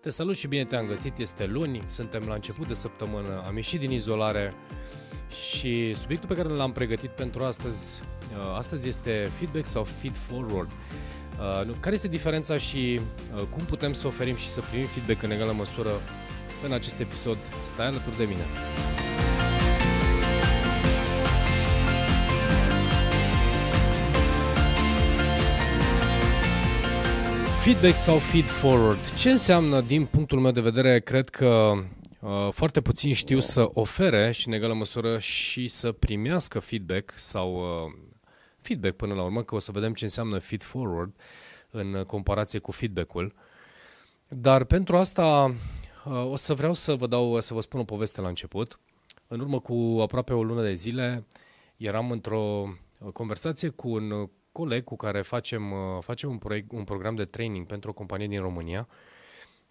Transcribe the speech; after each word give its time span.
Te 0.00 0.10
salut 0.10 0.36
și 0.36 0.46
bine 0.46 0.64
te-am 0.64 0.86
găsit, 0.86 1.18
este 1.18 1.46
luni, 1.46 1.82
suntem 1.88 2.24
la 2.26 2.34
început 2.34 2.66
de 2.66 2.74
săptămână, 2.74 3.42
am 3.46 3.56
ieșit 3.56 3.80
din 3.80 3.90
izolare 3.90 4.54
și 5.30 5.94
subiectul 5.94 6.28
pe 6.28 6.34
care 6.34 6.48
l-am 6.48 6.72
pregătit 6.72 7.10
pentru 7.10 7.44
astăzi, 7.44 8.02
uh, 8.30 8.56
astăzi 8.56 8.88
este 8.88 9.30
feedback 9.38 9.66
sau 9.66 9.84
feed 9.84 10.16
forward. 10.16 10.70
Uh, 10.70 11.74
care 11.80 11.94
este 11.94 12.08
diferența 12.08 12.58
și 12.58 13.00
uh, 13.34 13.42
cum 13.42 13.64
putem 13.64 13.92
să 13.92 14.06
oferim 14.06 14.36
și 14.36 14.48
să 14.48 14.60
primim 14.60 14.86
feedback 14.86 15.22
în 15.22 15.30
egală 15.30 15.52
măsură 15.52 15.90
în 16.64 16.72
acest 16.72 16.98
episod? 16.98 17.38
Stai 17.74 17.86
alături 17.86 18.16
de 18.16 18.24
mine! 18.24 18.44
Feedback 27.68 27.96
sau 27.96 28.18
feed 28.18 28.44
forward? 28.44 29.14
Ce 29.14 29.30
înseamnă 29.30 29.80
din 29.80 30.04
punctul 30.04 30.40
meu 30.40 30.50
de 30.50 30.60
vedere? 30.60 31.00
Cred 31.00 31.28
că 31.28 31.72
uh, 32.20 32.48
foarte 32.50 32.80
puțin 32.80 33.12
știu 33.12 33.40
să 33.40 33.68
ofere 33.72 34.30
și 34.30 34.46
în 34.48 34.52
egală 34.52 34.74
măsură 34.74 35.18
și 35.18 35.68
să 35.68 35.92
primească 35.92 36.58
feedback 36.58 37.12
sau 37.16 37.54
uh, 37.54 37.92
feedback 38.60 38.96
până 38.96 39.14
la 39.14 39.22
urmă, 39.22 39.42
că 39.42 39.54
o 39.54 39.58
să 39.58 39.72
vedem 39.72 39.92
ce 39.94 40.04
înseamnă 40.04 40.38
feed 40.38 40.62
forward 40.62 41.14
în 41.70 42.04
comparație 42.06 42.58
cu 42.58 42.72
feedback-ul. 42.72 43.34
Dar 44.28 44.64
pentru 44.64 44.96
asta 44.96 45.54
uh, 46.04 46.30
o 46.30 46.36
să 46.36 46.54
vreau 46.54 46.72
să 46.72 46.94
vă 46.94 47.06
dau, 47.06 47.40
să 47.40 47.54
vă 47.54 47.60
spun 47.60 47.80
o 47.80 47.84
poveste 47.84 48.20
la 48.20 48.28
început. 48.28 48.78
În 49.26 49.40
urmă 49.40 49.60
cu 49.60 49.98
aproape 50.00 50.32
o 50.32 50.42
lună 50.42 50.62
de 50.62 50.72
zile 50.74 51.26
eram 51.76 52.10
într-o 52.10 52.74
conversație 53.12 53.68
cu 53.68 53.88
un 53.88 54.28
coleg 54.58 54.84
cu 54.84 54.96
care 54.96 55.22
facem, 55.22 55.72
uh, 55.72 55.78
facem 56.00 56.30
un, 56.30 56.38
proiect, 56.38 56.72
un 56.72 56.84
program 56.84 57.14
de 57.14 57.24
training 57.24 57.66
pentru 57.66 57.90
o 57.90 57.92
companie 57.92 58.26
din 58.26 58.40
România 58.40 58.88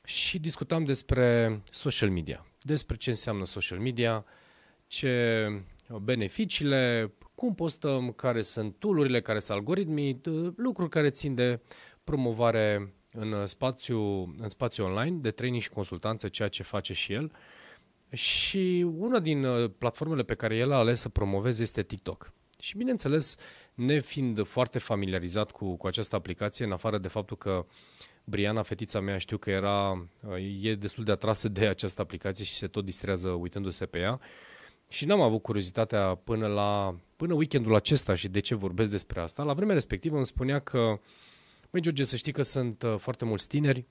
și 0.03 0.39
discutam 0.39 0.83
despre 0.83 1.61
social 1.71 2.09
media, 2.09 2.45
despre 2.61 2.95
ce 2.95 3.09
înseamnă 3.09 3.45
social 3.45 3.79
media, 3.79 4.25
ce 4.87 5.47
beneficiile, 6.01 7.13
cum 7.35 7.55
postăm, 7.55 8.11
care 8.11 8.41
sunt 8.41 8.75
tool 8.79 9.19
care 9.19 9.39
sunt 9.39 9.57
algoritmii, 9.57 10.21
lucruri 10.55 10.89
care 10.89 11.09
țin 11.09 11.35
de 11.35 11.59
promovare 12.03 12.93
în 13.11 13.45
spațiu, 13.45 13.99
în 14.37 14.49
spațiu 14.49 14.85
online, 14.85 15.17
de 15.17 15.31
training 15.31 15.61
și 15.61 15.69
consultanță, 15.69 16.27
ceea 16.27 16.47
ce 16.47 16.63
face 16.63 16.93
și 16.93 17.13
el. 17.13 17.31
Și 18.11 18.85
una 18.97 19.19
din 19.19 19.43
uh, 19.43 19.71
platformele 19.77 20.23
pe 20.23 20.33
care 20.33 20.55
el 20.55 20.71
a 20.71 20.77
ales 20.77 20.99
să 20.99 21.09
promoveze 21.09 21.61
este 21.61 21.83
TikTok. 21.83 22.33
Și 22.59 22.77
bineînțeles, 22.77 23.35
nefiind 23.77 24.45
foarte 24.45 24.79
familiarizat 24.79 25.51
cu, 25.51 25.75
cu 25.75 25.87
această 25.87 26.15
aplicație, 26.15 26.65
în 26.65 26.71
afară 26.71 26.97
de 26.97 27.07
faptul 27.07 27.37
că 27.37 27.65
Briana, 28.23 28.61
fetița 28.61 28.99
mea, 28.99 29.17
știu 29.17 29.37
că 29.37 29.49
era, 29.49 30.07
e 30.61 30.75
destul 30.75 31.03
de 31.03 31.11
atrasă 31.11 31.47
de 31.47 31.67
această 31.67 32.01
aplicație 32.01 32.45
și 32.45 32.53
se 32.53 32.67
tot 32.67 32.85
distrează 32.85 33.29
uitându-se 33.29 33.85
pe 33.85 33.99
ea. 33.99 34.19
Și 34.89 35.05
n-am 35.05 35.21
avut 35.21 35.41
curiozitatea 35.41 36.15
până 36.15 36.47
la 36.47 36.95
până 37.15 37.33
weekendul 37.33 37.75
acesta 37.75 38.15
și 38.15 38.27
de 38.27 38.39
ce 38.39 38.55
vorbesc 38.55 38.91
despre 38.91 39.19
asta. 39.19 39.43
La 39.43 39.53
vremea 39.53 39.73
respectivă 39.73 40.15
îmi 40.15 40.25
spunea 40.25 40.59
că, 40.59 40.99
măi 41.69 41.81
George, 41.81 42.03
să 42.03 42.15
știi 42.15 42.31
că 42.31 42.41
sunt 42.41 42.83
uh, 42.83 42.95
foarte 42.97 43.25
mulți 43.25 43.47
tineri 43.47 43.85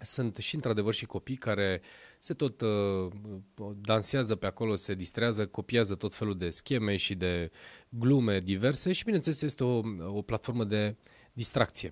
sunt 0.00 0.36
și 0.36 0.54
într-adevăr 0.54 0.94
și 0.94 1.06
copii 1.06 1.36
care 1.36 1.82
se 2.22 2.34
tot 2.34 2.60
uh, 2.60 3.08
dansează 3.80 4.36
pe 4.36 4.46
acolo, 4.46 4.74
se 4.74 4.94
distrează, 4.94 5.46
copiază 5.46 5.94
tot 5.94 6.14
felul 6.14 6.38
de 6.38 6.50
scheme 6.50 6.96
și 6.96 7.14
de 7.14 7.50
glume 7.88 8.40
diverse 8.40 8.92
și 8.92 9.04
bineînțeles 9.04 9.42
este 9.42 9.64
o, 9.64 9.80
o 10.06 10.22
platformă 10.22 10.64
de 10.64 10.96
distracție. 11.32 11.90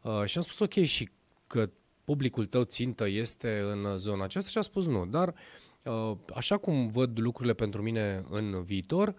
Uh, 0.00 0.22
și 0.24 0.36
am 0.36 0.42
spus 0.42 0.58
ok 0.58 0.72
și 0.72 1.08
că 1.46 1.70
publicul 2.04 2.46
tău 2.46 2.62
țintă 2.62 3.08
este 3.08 3.60
în 3.60 3.96
zona 3.96 4.24
aceasta 4.24 4.50
și 4.50 4.58
a 4.58 4.60
spus 4.60 4.86
nu, 4.86 5.06
dar 5.06 5.34
uh, 5.82 6.12
așa 6.34 6.56
cum 6.56 6.86
văd 6.86 7.18
lucrurile 7.18 7.54
pentru 7.54 7.82
mine 7.82 8.24
în 8.30 8.62
viitor, 8.62 9.14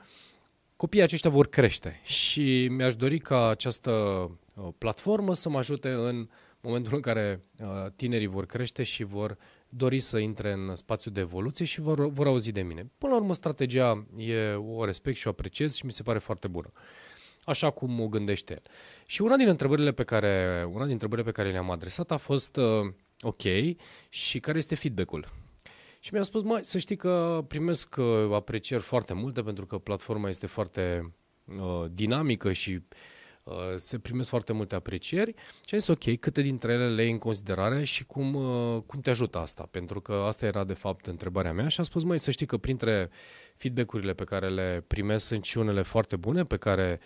copiii 0.75 1.03
aceștia 1.03 1.29
vor 1.29 1.47
crește 1.47 1.99
și 2.03 2.67
mi-aș 2.67 2.95
dori 2.95 3.19
ca 3.19 3.47
această 3.47 3.91
uh, 3.91 4.67
platformă 4.77 5.33
să 5.33 5.49
mă 5.49 5.57
ajute 5.57 5.89
în 5.89 6.29
momentul 6.61 6.95
în 6.95 7.01
care 7.01 7.43
uh, 7.59 7.67
tinerii 7.95 8.27
vor 8.27 8.45
crește 8.45 8.83
și 8.83 9.03
vor 9.03 9.37
dori 9.75 9.99
să 9.99 10.17
intre 10.17 10.51
în 10.51 10.75
spațiu 10.75 11.11
de 11.11 11.19
evoluție 11.19 11.65
și 11.65 11.81
vor, 11.81 12.09
vor 12.09 12.27
auzi 12.27 12.51
de 12.51 12.61
mine. 12.61 12.91
Până 12.97 13.11
la 13.13 13.19
urmă, 13.19 13.33
strategia 13.33 14.05
e, 14.17 14.53
o 14.53 14.85
respect 14.85 15.17
și 15.17 15.27
o 15.27 15.29
apreciez 15.29 15.75
și 15.75 15.85
mi 15.85 15.91
se 15.91 16.03
pare 16.03 16.19
foarte 16.19 16.47
bună. 16.47 16.71
Așa 17.45 17.69
cum 17.69 17.99
o 17.99 18.07
gândește 18.07 18.53
el. 18.53 18.61
Și 19.07 19.21
una 19.21 19.35
din 19.35 19.47
întrebările 19.47 19.91
pe 19.91 20.03
care, 20.03 20.63
una 20.71 20.83
din 20.83 20.91
întrebările 20.91 21.27
pe 21.27 21.33
care 21.33 21.51
le-am 21.51 21.71
adresat 21.71 22.11
a 22.11 22.17
fost 22.17 22.55
uh, 22.55 22.93
ok 23.21 23.41
și 24.09 24.39
care 24.39 24.57
este 24.57 24.75
feedback-ul? 24.75 25.29
Și 25.99 26.13
mi-a 26.13 26.23
spus, 26.23 26.43
mai 26.43 26.59
să 26.63 26.77
știi 26.77 26.95
că 26.95 27.43
primesc 27.47 27.95
uh, 27.97 28.33
aprecieri 28.33 28.81
foarte 28.81 29.13
multe 29.13 29.41
pentru 29.41 29.65
că 29.65 29.77
platforma 29.77 30.29
este 30.29 30.47
foarte 30.47 31.13
uh, 31.45 31.85
dinamică 31.91 32.51
și 32.51 32.71
Uh, 32.71 33.12
se 33.75 33.99
primesc 33.99 34.29
foarte 34.29 34.53
multe 34.53 34.75
aprecieri 34.75 35.33
și 35.65 35.73
am 35.73 35.79
zis 35.79 35.87
ok, 35.87 36.19
câte 36.19 36.41
dintre 36.41 36.73
ele 36.73 36.89
le 36.89 37.01
iei 37.01 37.11
în 37.11 37.17
considerare 37.17 37.83
și 37.83 38.05
cum, 38.05 38.33
uh, 38.33 38.81
cum 38.85 38.99
te 38.99 39.09
ajută 39.09 39.37
asta? 39.37 39.67
Pentru 39.71 40.01
că 40.01 40.13
asta 40.13 40.45
era 40.45 40.63
de 40.63 40.73
fapt 40.73 41.05
întrebarea 41.05 41.53
mea 41.53 41.67
și 41.67 41.79
am 41.79 41.85
spus, 41.85 42.03
mai 42.03 42.19
să 42.19 42.31
știi 42.31 42.45
că 42.45 42.57
printre 42.57 43.09
feedback-urile 43.55 44.13
pe 44.13 44.23
care 44.23 44.49
le 44.49 44.83
primesc 44.87 45.25
sunt 45.25 45.43
și 45.43 45.57
unele 45.57 45.81
foarte 45.81 46.15
bune 46.15 46.45
pe 46.45 46.57
care 46.57 46.99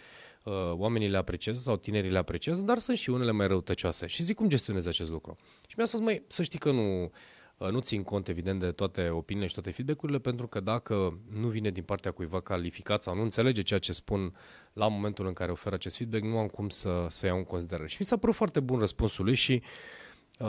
uh, 0.43 0.53
oamenii 0.71 1.07
le 1.07 1.17
apreciază 1.17 1.61
sau 1.61 1.77
tinerii 1.77 2.11
le 2.11 2.17
apreciază, 2.17 2.61
dar 2.61 2.77
sunt 2.77 2.97
și 2.97 3.09
unele 3.09 3.31
mai 3.31 3.47
răutăcioase. 3.47 4.07
Și 4.07 4.23
zic 4.23 4.35
cum 4.35 4.47
gestionezi 4.47 4.87
acest 4.87 5.09
lucru. 5.09 5.37
Și 5.67 5.73
mi-a 5.77 5.85
spus, 5.85 5.99
mai 5.99 6.23
să 6.27 6.43
știi 6.43 6.59
că 6.59 6.71
nu, 6.71 7.01
Uh, 7.03 7.09
nu 7.57 7.79
țin 7.79 8.03
cont, 8.03 8.27
evident, 8.27 8.59
de 8.59 8.71
toate 8.71 9.09
opiniile 9.09 9.47
și 9.47 9.53
toate 9.53 9.71
feedback-urile, 9.71 10.19
pentru 10.19 10.47
că 10.47 10.59
dacă 10.59 11.19
nu 11.29 11.47
vine 11.47 11.69
din 11.69 11.83
partea 11.83 12.11
cuiva 12.11 12.39
calificat 12.39 13.01
sau 13.01 13.15
nu 13.15 13.21
înțelege 13.21 13.61
ceea 13.61 13.79
ce 13.79 13.91
spun 13.91 14.35
la 14.73 14.87
momentul 14.87 15.27
în 15.27 15.33
care 15.33 15.51
oferă 15.51 15.75
acest 15.75 15.97
feedback, 15.97 16.23
nu 16.23 16.37
am 16.37 16.47
cum 16.47 16.69
să, 16.69 17.05
să 17.09 17.25
iau 17.25 17.37
în 17.37 17.43
considerare. 17.43 17.87
Și 17.87 17.97
mi 17.99 18.05
s-a 18.05 18.17
părut 18.17 18.35
foarte 18.35 18.59
bun 18.59 18.79
răspunsul 18.79 19.25
lui 19.25 19.33
și 19.33 19.61
uh, 20.39 20.47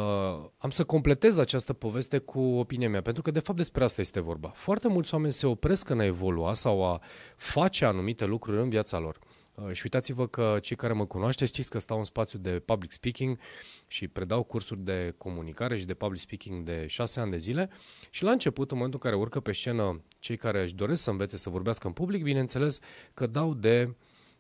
am 0.58 0.70
să 0.70 0.84
completez 0.84 1.38
această 1.38 1.72
poveste 1.72 2.19
cu 2.19 2.41
opinia 2.41 2.88
mea, 2.88 3.02
pentru 3.02 3.22
că 3.22 3.30
de 3.30 3.40
fapt 3.40 3.58
despre 3.58 3.84
asta 3.84 4.00
este 4.00 4.20
vorba. 4.20 4.48
Foarte 4.48 4.88
mulți 4.88 5.14
oameni 5.14 5.32
se 5.32 5.46
opresc 5.46 5.88
în 5.88 6.00
a 6.00 6.04
evolua 6.04 6.54
sau 6.54 6.84
a 6.84 7.00
face 7.36 7.84
anumite 7.84 8.25
lucruri 8.25 8.60
în 8.60 8.69
viața 8.69 8.98
lor. 8.98 9.19
Uh, 9.62 9.72
și 9.72 9.80
uitați-vă 9.84 10.26
că 10.26 10.58
cei 10.62 10.76
care 10.76 10.92
mă 10.92 11.06
cunoașteți 11.06 11.52
știți 11.52 11.70
că 11.70 11.78
stau 11.78 11.98
în 11.98 12.04
spațiu 12.04 12.38
de 12.38 12.50
public 12.50 12.91
speaking 12.91 13.38
și 13.86 14.08
predau 14.08 14.42
cursuri 14.42 14.80
de 14.80 15.14
comunicare 15.16 15.78
și 15.78 15.86
de 15.86 15.94
public 15.94 16.20
speaking 16.20 16.64
de 16.64 16.86
șase 16.86 17.20
ani 17.20 17.30
de 17.30 17.36
zile. 17.36 17.70
Și 18.10 18.22
la 18.22 18.30
început, 18.30 18.70
în 18.70 18.76
momentul 18.76 19.00
în 19.02 19.10
care 19.10 19.22
urcă 19.22 19.41
pe 19.41 19.52
scenă 19.52 20.02
cei 20.19 20.36
care 20.36 20.62
își 20.62 20.74
doresc 20.74 21.02
să 21.02 21.10
învețe 21.10 21.36
să 21.36 21.50
vorbească 21.50 21.86
în 21.86 21.92
public, 21.92 22.22
bineînțeles 22.22 22.80
că 23.14 23.26
dau 23.26 23.54
de 23.54 23.94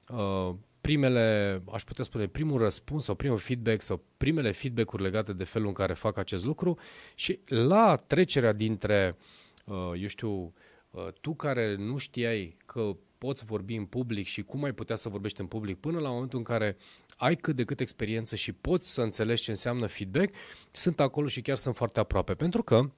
uh, 0.08 0.54
primele, 0.80 1.62
aș 1.72 1.82
putea 1.82 2.04
spune, 2.04 2.26
primul 2.26 2.58
răspuns 2.58 3.04
sau 3.04 3.14
primul 3.14 3.38
feedback 3.38 3.82
sau 3.82 4.04
primele 4.16 4.52
feedback-uri 4.52 5.02
legate 5.02 5.32
de 5.32 5.44
felul 5.44 5.68
în 5.68 5.74
care 5.74 5.92
fac 5.92 6.18
acest 6.18 6.44
lucru. 6.44 6.78
Și 7.14 7.40
la 7.46 7.96
trecerea 8.06 8.52
dintre, 8.52 9.16
uh, 9.64 9.92
eu 10.00 10.06
știu, 10.06 10.52
uh, 10.90 11.08
tu 11.20 11.34
care 11.34 11.76
nu 11.76 11.96
știai 11.96 12.56
că 12.66 12.96
poți 13.18 13.44
vorbi 13.44 13.74
în 13.74 13.84
public 13.84 14.26
și 14.26 14.42
cum 14.42 14.64
ai 14.64 14.72
putea 14.72 14.96
să 14.96 15.08
vorbești 15.08 15.40
în 15.40 15.46
public 15.46 15.80
până 15.80 15.98
la 15.98 16.08
momentul 16.08 16.38
în 16.38 16.44
care 16.44 16.76
ai 17.16 17.34
cât 17.34 17.56
de 17.56 17.64
cât 17.64 17.80
experiență 17.80 18.36
și 18.36 18.52
poți 18.52 18.92
să 18.92 19.02
înțelegi 19.02 19.42
ce 19.42 19.50
înseamnă 19.50 19.86
feedback, 19.86 20.34
sunt 20.70 21.00
acolo 21.00 21.26
și 21.26 21.40
chiar 21.40 21.56
sunt 21.56 21.76
foarte 21.76 22.00
aproape. 22.00 22.34
Pentru 22.34 22.62
că 22.62 22.90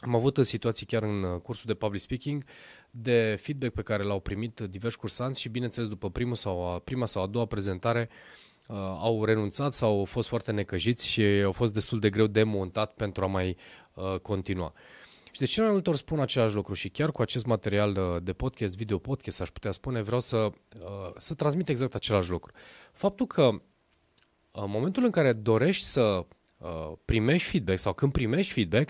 am 0.00 0.14
avut 0.14 0.38
situații 0.42 0.86
chiar 0.86 1.02
în 1.02 1.22
uh, 1.22 1.40
cursul 1.40 1.64
de 1.66 1.74
public 1.74 2.00
speaking 2.00 2.44
de 2.90 3.38
feedback 3.40 3.74
pe 3.74 3.82
care 3.82 4.02
l-au 4.02 4.20
primit 4.20 4.60
diversi 4.60 4.96
cursanți 4.96 5.40
și 5.40 5.48
bineînțeles 5.48 5.88
după 5.88 6.10
primul 6.10 6.34
sau 6.34 6.66
a, 6.66 6.78
prima 6.78 7.06
sau 7.06 7.22
a 7.22 7.26
doua 7.26 7.44
prezentare 7.44 8.08
uh, 8.66 8.76
au 8.76 9.24
renunțat 9.24 9.72
sau 9.72 9.98
au 9.98 10.04
fost 10.04 10.28
foarte 10.28 10.52
necăjiți 10.52 11.08
și 11.08 11.22
au 11.22 11.52
fost 11.52 11.72
destul 11.72 11.98
de 11.98 12.10
greu 12.10 12.26
de 12.26 12.42
montat 12.42 12.94
pentru 12.94 13.24
a 13.24 13.26
mai 13.26 13.56
uh, 13.94 14.18
continua. 14.18 14.72
Și 15.38 15.44
de 15.44 15.50
ce 15.50 15.60
mai 15.60 15.70
multe 15.70 15.88
ori 15.88 15.98
spun 15.98 16.20
același 16.20 16.54
lucru 16.54 16.74
și 16.74 16.88
chiar 16.88 17.10
cu 17.10 17.22
acest 17.22 17.46
material 17.46 17.92
de, 17.92 18.18
de 18.18 18.32
podcast, 18.32 18.76
video 18.76 18.98
podcast, 18.98 19.40
aș 19.40 19.48
putea 19.48 19.70
spune, 19.70 20.02
vreau 20.02 20.20
să, 20.20 20.36
uh, 20.36 20.50
să 21.18 21.34
transmit 21.34 21.68
exact 21.68 21.94
același 21.94 22.30
lucru. 22.30 22.52
Faptul 22.92 23.26
că 23.26 23.42
uh, 23.42 23.60
în 24.50 24.70
momentul 24.70 25.04
în 25.04 25.10
care 25.10 25.32
dorești 25.32 25.84
să 25.84 26.26
uh, 26.58 26.92
primești 27.04 27.50
feedback 27.50 27.78
sau 27.78 27.92
când 27.92 28.12
primești 28.12 28.52
feedback, 28.52 28.88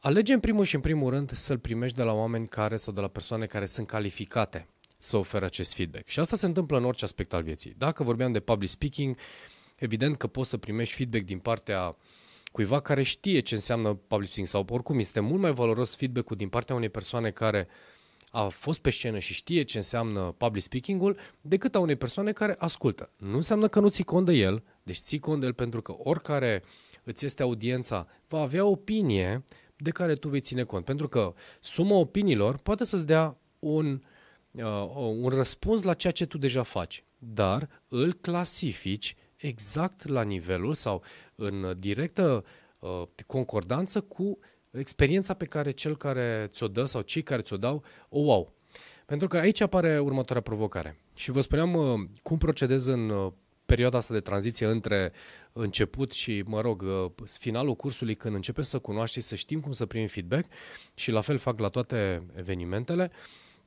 alege 0.00 0.32
în 0.32 0.40
primul 0.40 0.64
și 0.64 0.74
în 0.74 0.80
primul 0.80 1.10
rând 1.10 1.32
să-l 1.32 1.58
primești 1.58 1.96
de 1.96 2.02
la 2.02 2.12
oameni 2.12 2.48
care 2.48 2.76
sau 2.76 2.92
de 2.92 3.00
la 3.00 3.08
persoane 3.08 3.46
care 3.46 3.66
sunt 3.66 3.86
calificate 3.86 4.68
să 4.98 5.16
ofere 5.16 5.44
acest 5.44 5.74
feedback. 5.74 6.08
Și 6.08 6.20
asta 6.20 6.36
se 6.36 6.46
întâmplă 6.46 6.76
în 6.76 6.84
orice 6.84 7.04
aspect 7.04 7.32
al 7.32 7.42
vieții. 7.42 7.74
Dacă 7.76 8.02
vorbeam 8.02 8.32
de 8.32 8.40
public 8.40 8.68
speaking, 8.68 9.16
evident 9.76 10.16
că 10.16 10.26
poți 10.26 10.48
să 10.48 10.56
primești 10.56 10.94
feedback 10.94 11.24
din 11.24 11.38
partea 11.38 11.86
uh, 11.88 11.94
cuiva 12.52 12.80
care 12.80 13.02
știe 13.02 13.40
ce 13.40 13.54
înseamnă 13.54 13.94
public 13.94 14.28
speaking 14.28 14.46
sau 14.46 14.74
oricum 14.74 14.98
este 14.98 15.20
mult 15.20 15.40
mai 15.40 15.52
valoros 15.52 15.96
feedback-ul 15.96 16.36
din 16.36 16.48
partea 16.48 16.74
unei 16.74 16.88
persoane 16.88 17.30
care 17.30 17.68
a 18.30 18.48
fost 18.48 18.80
pe 18.80 18.90
scenă 18.90 19.18
și 19.18 19.34
știe 19.34 19.62
ce 19.62 19.76
înseamnă 19.76 20.34
public 20.36 20.62
speaking-ul 20.62 21.18
decât 21.40 21.74
a 21.74 21.78
unei 21.78 21.96
persoane 21.96 22.32
care 22.32 22.54
ascultă. 22.58 23.10
Nu 23.16 23.34
înseamnă 23.34 23.68
că 23.68 23.80
nu 23.80 23.88
ții 23.88 24.04
cont 24.04 24.26
de 24.26 24.32
el, 24.32 24.62
deci 24.82 24.96
ții 24.96 25.18
cont 25.18 25.40
de 25.40 25.46
el 25.46 25.52
pentru 25.52 25.82
că 25.82 25.94
oricare 25.98 26.62
îți 27.04 27.24
este 27.24 27.42
audiența, 27.42 28.06
va 28.28 28.40
avea 28.40 28.64
opinie 28.64 29.44
de 29.76 29.90
care 29.90 30.14
tu 30.14 30.28
vei 30.28 30.40
ține 30.40 30.64
cont. 30.64 30.84
Pentru 30.84 31.08
că 31.08 31.34
suma 31.60 31.94
opiniilor 31.94 32.56
poate 32.56 32.84
să-ți 32.84 33.06
dea 33.06 33.36
un, 33.58 34.02
uh, 34.50 34.90
un 34.94 35.28
răspuns 35.28 35.82
la 35.82 35.94
ceea 35.94 36.12
ce 36.12 36.26
tu 36.26 36.38
deja 36.38 36.62
faci, 36.62 37.04
dar 37.18 37.68
îl 37.88 38.12
clasifici 38.12 39.16
exact 39.46 40.08
la 40.08 40.22
nivelul 40.22 40.74
sau 40.74 41.02
în 41.34 41.76
directă 41.78 42.44
uh, 42.78 43.02
concordanță 43.26 44.00
cu 44.00 44.38
experiența 44.70 45.34
pe 45.34 45.44
care 45.44 45.70
cel 45.70 45.96
care 45.96 46.48
ți-o 46.50 46.68
dă 46.68 46.84
sau 46.84 47.00
cei 47.00 47.22
care 47.22 47.42
ți-o 47.42 47.56
dau 47.56 47.84
o 48.08 48.32
au. 48.32 48.52
Pentru 49.06 49.28
că 49.28 49.36
aici 49.36 49.60
apare 49.60 49.98
următoarea 49.98 50.42
provocare. 50.42 50.98
Și 51.14 51.30
vă 51.30 51.40
spuneam 51.40 51.74
uh, 51.74 52.08
cum 52.22 52.38
procedez 52.38 52.86
în 52.86 53.08
uh, 53.08 53.32
perioada 53.66 53.98
asta 53.98 54.14
de 54.14 54.20
tranziție 54.20 54.66
între 54.66 55.12
început 55.52 56.12
și, 56.12 56.42
mă 56.46 56.60
rog, 56.60 56.82
uh, 56.82 57.10
finalul 57.38 57.74
cursului, 57.74 58.14
când 58.14 58.34
începem 58.34 58.62
să 58.62 58.78
cunoaștem, 58.78 59.22
să 59.22 59.34
știm 59.34 59.60
cum 59.60 59.72
să 59.72 59.86
primim 59.86 60.06
feedback 60.06 60.44
și 60.94 61.10
la 61.10 61.20
fel 61.20 61.38
fac 61.38 61.58
la 61.58 61.68
toate 61.68 62.22
evenimentele. 62.36 63.10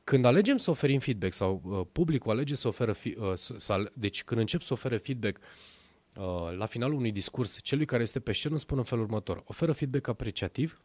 Când 0.10 0.26
alegem 0.26 0.58
să 0.58 0.70
oferim 0.70 1.00
feedback 1.00 1.34
sau 1.34 1.62
uh, 1.64 1.82
publicul 1.92 2.32
alege 2.32 2.56
să 2.56 2.68
oferă, 2.68 2.94
fi, 2.94 3.16
uh, 3.20 3.32
să, 3.34 3.92
deci 3.94 4.24
când 4.24 4.40
încep 4.40 4.62
să 4.62 4.74
ofere 4.74 4.98
feedback 4.98 5.38
uh, 5.38 6.56
la 6.58 6.66
finalul 6.66 6.96
unui 6.96 7.12
discurs, 7.12 7.62
celui 7.62 7.86
care 7.86 8.02
este 8.02 8.20
pe 8.20 8.32
scenă 8.32 8.58
spune 8.58 8.80
în 8.80 8.86
felul 8.86 9.04
următor. 9.04 9.44
Oferă 9.46 9.72
feedback 9.72 10.08
apreciativ 10.08 10.82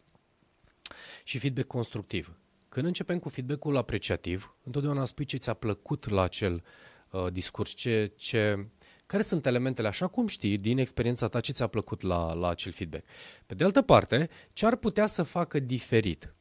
și 1.24 1.38
feedback 1.38 1.66
constructiv. 1.66 2.36
Când 2.68 2.86
începem 2.86 3.18
cu 3.18 3.28
feedback-ul 3.28 3.76
apreciativ, 3.76 4.54
întotdeauna 4.62 5.04
spui 5.04 5.24
ce 5.24 5.36
ți-a 5.36 5.54
plăcut 5.54 6.08
la 6.08 6.22
acel 6.22 6.62
uh, 7.10 7.26
discurs, 7.32 7.70
ce, 7.70 8.12
ce, 8.16 8.66
care 9.06 9.22
sunt 9.22 9.46
elementele, 9.46 9.88
așa 9.88 10.06
cum 10.06 10.26
știi, 10.26 10.56
din 10.56 10.78
experiența 10.78 11.28
ta, 11.28 11.40
ce 11.40 11.52
ți-a 11.52 11.66
plăcut 11.66 12.00
la, 12.02 12.32
la 12.32 12.48
acel 12.48 12.72
feedback. 12.72 13.04
Pe 13.46 13.54
de 13.54 13.64
altă 13.64 13.82
parte, 13.82 14.28
ce 14.52 14.66
ar 14.66 14.76
putea 14.76 15.06
să 15.06 15.22
facă 15.22 15.58
diferit? 15.58 16.34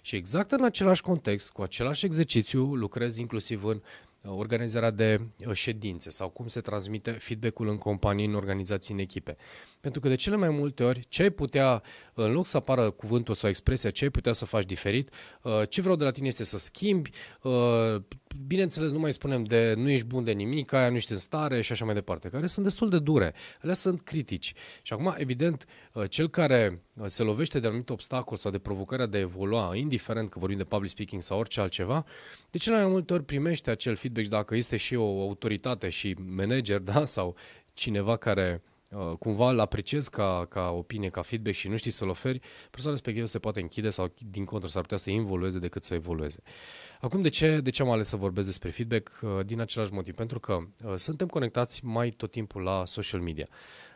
Și 0.00 0.16
exact 0.16 0.52
în 0.52 0.64
același 0.64 1.02
context, 1.02 1.50
cu 1.50 1.62
același 1.62 2.04
exercițiu, 2.04 2.74
lucrez 2.74 3.16
inclusiv 3.16 3.64
în 3.64 3.80
organizarea 4.22 4.90
de 4.90 5.20
uh, 5.46 5.52
ședințe 5.52 6.10
sau 6.10 6.28
cum 6.28 6.46
se 6.46 6.60
transmite 6.60 7.10
feedback-ul 7.10 7.68
în 7.68 7.78
companii, 7.78 8.26
în 8.26 8.34
organizații, 8.34 8.94
în 8.94 9.00
echipe. 9.00 9.36
Pentru 9.80 10.00
că 10.00 10.08
de 10.08 10.14
cele 10.14 10.36
mai 10.36 10.48
multe 10.48 10.84
ori, 10.84 11.04
ce 11.08 11.22
ai 11.22 11.30
putea, 11.30 11.82
în 12.24 12.32
loc 12.32 12.46
să 12.46 12.56
apară 12.56 12.90
cuvântul 12.90 13.34
sau 13.34 13.48
expresia, 13.48 13.90
ce 13.90 14.04
ai 14.04 14.10
putea 14.10 14.32
să 14.32 14.44
faci 14.44 14.64
diferit, 14.64 15.10
uh, 15.42 15.62
ce 15.68 15.80
vreau 15.80 15.96
de 15.96 16.04
la 16.04 16.10
tine 16.10 16.26
este 16.26 16.44
să 16.44 16.58
schimbi, 16.58 17.10
uh, 17.42 17.52
bineînțeles 18.46 18.90
nu 18.90 18.98
mai 18.98 19.12
spunem 19.12 19.44
de 19.44 19.74
nu 19.76 19.90
ești 19.90 20.06
bun 20.06 20.24
de 20.24 20.32
nimic, 20.32 20.72
aia 20.72 20.88
nu 20.88 20.96
ești 20.96 21.12
în 21.12 21.18
stare 21.18 21.60
și 21.60 21.72
așa 21.72 21.84
mai 21.84 21.94
departe, 21.94 22.28
care 22.28 22.46
sunt 22.46 22.64
destul 22.64 22.88
de 22.88 22.98
dure, 22.98 23.34
alea 23.62 23.74
sunt 23.74 24.00
critici. 24.00 24.52
Și 24.82 24.92
acum, 24.92 25.14
evident, 25.16 25.66
cel 26.08 26.28
care 26.28 26.82
se 27.06 27.22
lovește 27.22 27.60
de 27.60 27.66
anumit 27.66 27.90
obstacol 27.90 28.36
sau 28.36 28.50
de 28.50 28.58
provocarea 28.58 29.06
de 29.06 29.16
a 29.16 29.20
evolua, 29.20 29.76
indiferent 29.76 30.30
că 30.30 30.38
vorbim 30.38 30.58
de 30.58 30.64
public 30.64 30.90
speaking 30.90 31.22
sau 31.22 31.38
orice 31.38 31.60
altceva, 31.60 32.04
de 32.50 32.58
cele 32.58 32.76
mai 32.76 32.86
multe 32.86 33.12
ori 33.12 33.24
primește 33.24 33.70
acel 33.70 33.96
feedback 33.96 34.24
și 34.24 34.30
dacă 34.30 34.56
este 34.56 34.76
și 34.76 34.94
o 34.94 35.20
autoritate 35.20 35.88
și 35.88 36.16
manager 36.18 36.78
da, 36.92 37.04
sau 37.04 37.36
cineva 37.72 38.16
care 38.16 38.62
uh, 38.64 38.77
cumva 39.18 39.50
îl 39.50 39.60
apreciez 39.60 40.08
ca, 40.08 40.46
ca 40.48 40.70
opinie, 40.70 41.08
ca 41.08 41.22
feedback 41.22 41.56
și 41.56 41.68
nu 41.68 41.76
știi 41.76 41.90
să-l 41.90 42.08
oferi, 42.08 42.40
persoana 42.70 42.96
respectivă 42.96 43.26
se 43.26 43.38
poate 43.38 43.60
închide 43.60 43.90
sau 43.90 44.14
din 44.30 44.44
contră 44.44 44.68
s-ar 44.68 44.82
putea 44.82 44.96
să 44.96 45.10
involueze 45.10 45.58
decât 45.58 45.84
să 45.84 45.94
evolueze. 45.94 46.42
Acum, 47.00 47.22
de 47.22 47.28
ce, 47.28 47.60
de 47.60 47.70
ce 47.70 47.82
am 47.82 47.90
ales 47.90 48.08
să 48.08 48.16
vorbesc 48.16 48.46
despre 48.46 48.70
feedback? 48.70 49.20
Uh, 49.22 49.44
din 49.44 49.60
același 49.60 49.92
motiv, 49.92 50.14
pentru 50.14 50.40
că 50.40 50.52
uh, 50.84 50.94
suntem 50.96 51.26
conectați 51.26 51.84
mai 51.84 52.10
tot 52.10 52.30
timpul 52.30 52.62
la 52.62 52.84
social 52.84 53.20
media. 53.20 53.48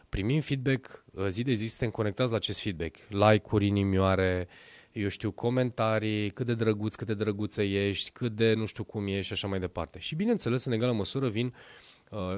Primim 0.08 0.40
feedback, 0.40 1.04
uh, 1.12 1.26
zi 1.28 1.42
de 1.42 1.52
zi 1.52 1.66
suntem 1.66 1.90
conectați 1.90 2.30
la 2.30 2.36
acest 2.36 2.60
feedback, 2.60 2.96
like-uri, 3.08 3.66
inimioare, 3.66 4.48
uh, 4.48 4.54
eu 4.92 5.08
știu, 5.08 5.30
comentarii, 5.30 6.30
cât 6.30 6.46
de 6.46 6.54
drăguț, 6.54 6.94
cât 6.94 7.06
de 7.06 7.14
drăguță 7.14 7.62
ești, 7.62 8.10
cât 8.10 8.32
de 8.32 8.54
nu 8.54 8.64
știu 8.64 8.84
cum 8.84 9.06
ești 9.06 9.26
și 9.26 9.32
așa 9.32 9.46
mai 9.46 9.60
departe. 9.60 9.98
Și 9.98 10.14
bineînțeles, 10.14 10.64
în 10.64 10.72
egală 10.72 10.92
măsură 10.92 11.28
vin 11.28 11.46
uh, 11.46 11.52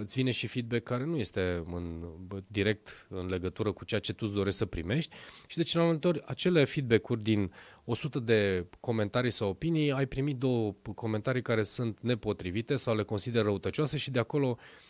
îți 0.00 0.14
vine 0.14 0.30
și 0.30 0.46
feedback 0.46 0.82
care 0.82 1.04
nu 1.04 1.16
este 1.16 1.64
în, 1.74 2.04
direct 2.46 3.06
în 3.08 3.26
legătură 3.26 3.72
cu 3.72 3.84
ceea 3.84 4.00
ce 4.00 4.12
tu 4.12 4.24
îți 4.26 4.34
dorești 4.34 4.58
să 4.58 4.66
primești. 4.66 5.14
Și 5.46 5.56
de 5.56 5.62
celelalte 5.62 6.08
ori 6.08 6.22
acele 6.26 6.64
feedback-uri 6.64 7.22
din 7.22 7.52
100 7.84 8.18
de 8.18 8.66
comentarii 8.80 9.30
sau 9.30 9.48
opinii, 9.48 9.92
ai 9.92 10.06
primit 10.06 10.36
două 10.36 10.74
comentarii 10.94 11.42
care 11.42 11.62
sunt 11.62 11.98
nepotrivite 12.00 12.76
sau 12.76 12.96
le 12.96 13.02
consider 13.02 13.42
răutăcioase 13.42 13.98
și 13.98 14.10
de 14.10 14.18
acolo 14.18 14.48
uh, 14.48 14.56
Uh, 14.56 14.83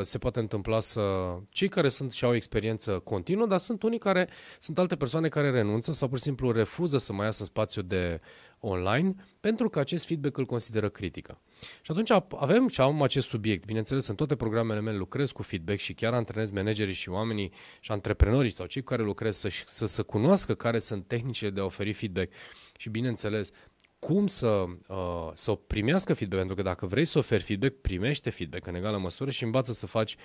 se 0.00 0.18
poate 0.18 0.40
întâmpla 0.40 0.80
să... 0.80 1.00
Cei 1.48 1.68
care 1.68 1.88
sunt 1.88 2.12
și 2.12 2.24
au 2.24 2.34
experiență 2.34 2.98
continuă, 2.98 3.46
dar 3.46 3.58
sunt 3.58 3.82
unii 3.82 3.98
care... 3.98 4.28
Sunt 4.58 4.78
alte 4.78 4.96
persoane 4.96 5.28
care 5.28 5.50
renunță 5.50 5.92
sau 5.92 6.08
pur 6.08 6.16
și 6.16 6.24
simplu 6.24 6.52
refuză 6.52 6.98
să 6.98 7.12
mai 7.12 7.24
iasă 7.24 7.40
în 7.40 7.46
spațiu 7.46 7.82
de 7.82 8.20
online 8.60 9.14
pentru 9.40 9.68
că 9.68 9.78
acest 9.78 10.06
feedback 10.06 10.36
îl 10.36 10.44
consideră 10.44 10.88
critică. 10.88 11.40
Și 11.82 11.90
atunci 11.90 12.10
avem 12.36 12.68
și 12.68 12.80
am 12.80 13.02
acest 13.02 13.28
subiect. 13.28 13.64
Bineînțeles, 13.64 14.06
în 14.06 14.14
toate 14.14 14.36
programele 14.36 14.80
mele 14.80 14.96
lucrez 14.96 15.32
cu 15.32 15.42
feedback 15.42 15.78
și 15.78 15.94
chiar 15.94 16.12
antrenez 16.12 16.50
managerii 16.50 16.94
și 16.94 17.08
oamenii 17.08 17.52
și 17.80 17.92
antreprenorii 17.92 18.50
sau 18.50 18.66
cei 18.66 18.82
care 18.82 19.02
lucrez 19.02 19.36
să, 19.36 19.48
să, 19.66 19.86
să 19.86 20.02
cunoască 20.02 20.54
care 20.54 20.78
sunt 20.78 21.06
tehnicile 21.06 21.50
de 21.50 21.60
a 21.60 21.64
oferi 21.64 21.92
feedback 21.92 22.32
și, 22.76 22.88
bineînțeles, 22.88 23.50
cum 23.98 24.26
să, 24.26 24.64
uh, 24.88 25.30
să 25.34 25.52
primească 25.52 26.14
feedback, 26.14 26.38
pentru 26.38 26.56
că 26.56 26.62
dacă 26.62 26.86
vrei 26.86 27.04
să 27.04 27.18
oferi 27.18 27.42
feedback, 27.42 27.74
primește 27.80 28.30
feedback 28.30 28.66
în 28.66 28.74
egală 28.74 28.98
măsură 28.98 29.30
și 29.30 29.44
învață 29.44 29.72
să 29.72 29.86
faci 29.86 30.16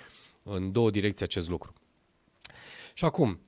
în 0.42 0.72
două 0.72 0.90
direcții 0.90 1.24
acest 1.24 1.48
lucru. 1.48 1.72
Și 2.94 3.04
acum, 3.04 3.40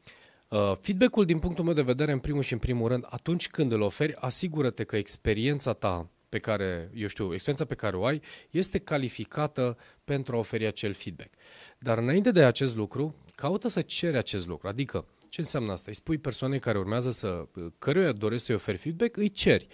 uh, 0.49 0.73
feedback-ul 0.81 1.25
din 1.25 1.38
punctul 1.38 1.65
meu 1.65 1.75
de 1.75 1.82
vedere, 1.82 2.12
în 2.12 2.19
primul 2.19 2.43
și 2.43 2.53
în 2.53 2.59
primul 2.59 2.88
rând, 2.88 3.06
atunci 3.09 3.49
când 3.49 3.73
îl 3.73 3.81
oferi, 3.81 4.15
asigură-te 4.15 4.85
că 4.85 4.97
experiența 4.97 5.73
ta 5.73 6.09
pe 6.29 6.38
care, 6.38 6.91
eu 6.94 7.06
știu, 7.06 7.32
experiența 7.32 7.65
pe 7.65 7.75
care 7.75 7.97
o 7.97 8.05
ai, 8.05 8.23
este 8.50 8.79
calificată 8.79 9.79
pentru 10.05 10.35
a 10.35 10.38
oferi 10.38 10.67
acel 10.67 10.94
feedback. 10.94 11.31
Dar 11.79 11.99
înainte 11.99 12.31
de 12.31 12.44
acest 12.44 12.77
lucru, 12.77 13.15
caută 13.35 13.69
să 13.69 13.82
ceri 13.82 14.17
acest 14.17 14.47
lucru. 14.47 14.69
Adică, 14.69 15.06
ce 15.29 15.41
înseamnă 15.41 15.73
asta? 15.73 15.85
Îi 15.88 15.94
spui 15.94 16.19
persoanei 16.19 16.59
care 16.59 16.79
urmează 16.79 17.11
să, 17.11 17.47
căruia 17.79 18.12
doresc 18.12 18.44
să-i 18.44 18.55
oferi 18.55 18.77
feedback, 18.77 19.17
îi 19.17 19.31
ceri. 19.31 19.67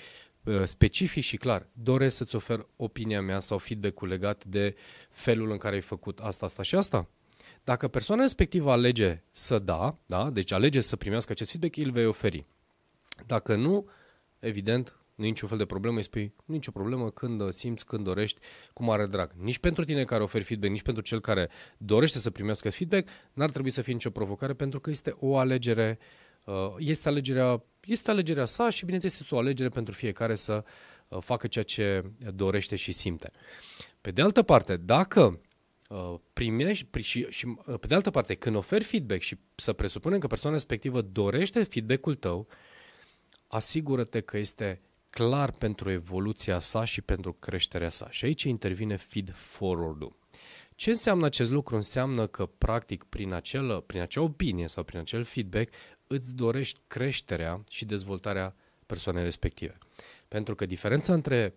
Uh, 0.44 0.64
specific 0.64 1.22
și 1.22 1.36
clar, 1.36 1.66
doresc 1.72 2.16
să-ți 2.16 2.34
ofer 2.34 2.66
opinia 2.76 3.20
mea 3.20 3.38
sau 3.38 3.58
feedback-ul 3.58 4.08
legat 4.08 4.44
de 4.44 4.74
felul 5.10 5.50
în 5.50 5.58
care 5.58 5.74
ai 5.74 5.80
făcut 5.80 6.18
asta, 6.18 6.44
asta 6.44 6.62
și 6.62 6.74
asta? 6.74 7.08
Dacă 7.64 7.88
persoana 7.88 8.22
respectivă 8.22 8.70
alege 8.70 9.22
să 9.32 9.58
da, 9.58 9.98
da, 10.06 10.30
deci 10.30 10.52
alege 10.52 10.80
să 10.80 10.96
primească 10.96 11.32
acest 11.32 11.50
feedback, 11.50 11.76
îl 11.76 11.90
vei 11.92 12.06
oferi. 12.06 12.46
Dacă 13.26 13.54
nu, 13.54 13.88
evident, 14.38 14.96
nu 15.14 15.24
e 15.24 15.28
niciun 15.28 15.48
fel 15.48 15.58
de 15.58 15.64
problemă, 15.64 15.96
îi 15.96 16.02
spui 16.02 16.34
nicio 16.44 16.70
problemă 16.70 17.10
când 17.10 17.52
simți, 17.52 17.86
când 17.86 18.04
dorești, 18.04 18.40
cu 18.72 18.84
mare 18.84 19.06
drag. 19.06 19.30
Nici 19.36 19.58
pentru 19.58 19.84
tine 19.84 20.04
care 20.04 20.22
oferi 20.22 20.44
feedback, 20.44 20.72
nici 20.72 20.82
pentru 20.82 21.02
cel 21.02 21.20
care 21.20 21.50
dorește 21.76 22.18
să 22.18 22.30
primească 22.30 22.70
feedback, 22.70 23.08
n-ar 23.32 23.50
trebui 23.50 23.70
să 23.70 23.82
fie 23.82 23.92
nicio 23.92 24.10
provocare 24.10 24.52
pentru 24.52 24.80
că 24.80 24.90
este 24.90 25.16
o 25.18 25.36
alegere, 25.36 25.98
uh, 26.00 26.29
este 26.78 27.08
alegerea 27.08 27.62
este 27.84 28.10
alegerea 28.10 28.44
sa 28.44 28.70
și, 28.70 28.84
bineînțeles, 28.84 29.20
este 29.20 29.34
o 29.34 29.38
alegere 29.38 29.68
pentru 29.68 29.94
fiecare 29.94 30.34
să 30.34 30.64
uh, 31.08 31.18
facă 31.22 31.46
ceea 31.46 31.64
ce 31.64 32.04
dorește 32.34 32.76
și 32.76 32.92
simte. 32.92 33.30
Pe 34.00 34.10
de 34.10 34.22
altă 34.22 34.42
parte, 34.42 34.76
dacă 34.76 35.40
uh, 35.88 36.14
primești 36.32 37.00
și, 37.00 37.26
și 37.28 37.46
uh, 37.46 37.78
pe 37.80 37.86
de 37.86 37.94
altă 37.94 38.10
parte, 38.10 38.34
când 38.34 38.56
oferi 38.56 38.84
feedback 38.84 39.20
și 39.20 39.36
să 39.54 39.72
presupunem 39.72 40.18
că 40.18 40.26
persoana 40.26 40.56
respectivă 40.56 41.00
dorește 41.00 41.62
feedback-ul 41.62 42.14
tău, 42.14 42.48
asigură-te 43.46 44.20
că 44.20 44.38
este 44.38 44.80
clar 45.10 45.50
pentru 45.50 45.90
evoluția 45.90 46.58
sa 46.58 46.84
și 46.84 47.00
pentru 47.00 47.32
creșterea 47.32 47.88
sa. 47.88 48.10
Și 48.10 48.24
aici 48.24 48.42
intervine 48.42 48.96
feed 48.96 49.32
forward-ul. 49.34 50.18
Ce 50.74 50.90
înseamnă 50.90 51.26
acest 51.26 51.50
lucru? 51.50 51.76
Înseamnă 51.76 52.26
că, 52.26 52.46
practic, 52.46 53.04
prin, 53.04 53.32
acel, 53.32 53.80
prin 53.80 54.00
acea 54.00 54.20
opinie 54.20 54.66
sau 54.66 54.82
prin 54.82 54.98
acel 54.98 55.24
feedback, 55.24 55.72
îți 56.12 56.34
dorești 56.34 56.80
creșterea 56.86 57.64
și 57.70 57.84
dezvoltarea 57.84 58.54
persoanei 58.86 59.22
respective. 59.22 59.78
Pentru 60.28 60.54
că 60.54 60.66
diferența 60.66 61.12
între 61.12 61.52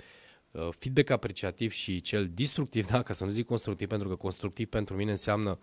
uh, 0.52 0.70
feedback 0.78 1.10
apreciativ 1.10 1.72
și 1.72 2.02
cel 2.02 2.30
destructiv, 2.34 2.86
da, 2.92 3.02
ca 3.02 3.14
să 3.14 3.24
nu 3.24 3.30
zic 3.30 3.46
constructiv, 3.46 3.88
pentru 3.88 4.08
că 4.08 4.16
constructiv 4.16 4.68
pentru 4.68 4.96
mine 4.96 5.12
înseamnă 5.12 5.60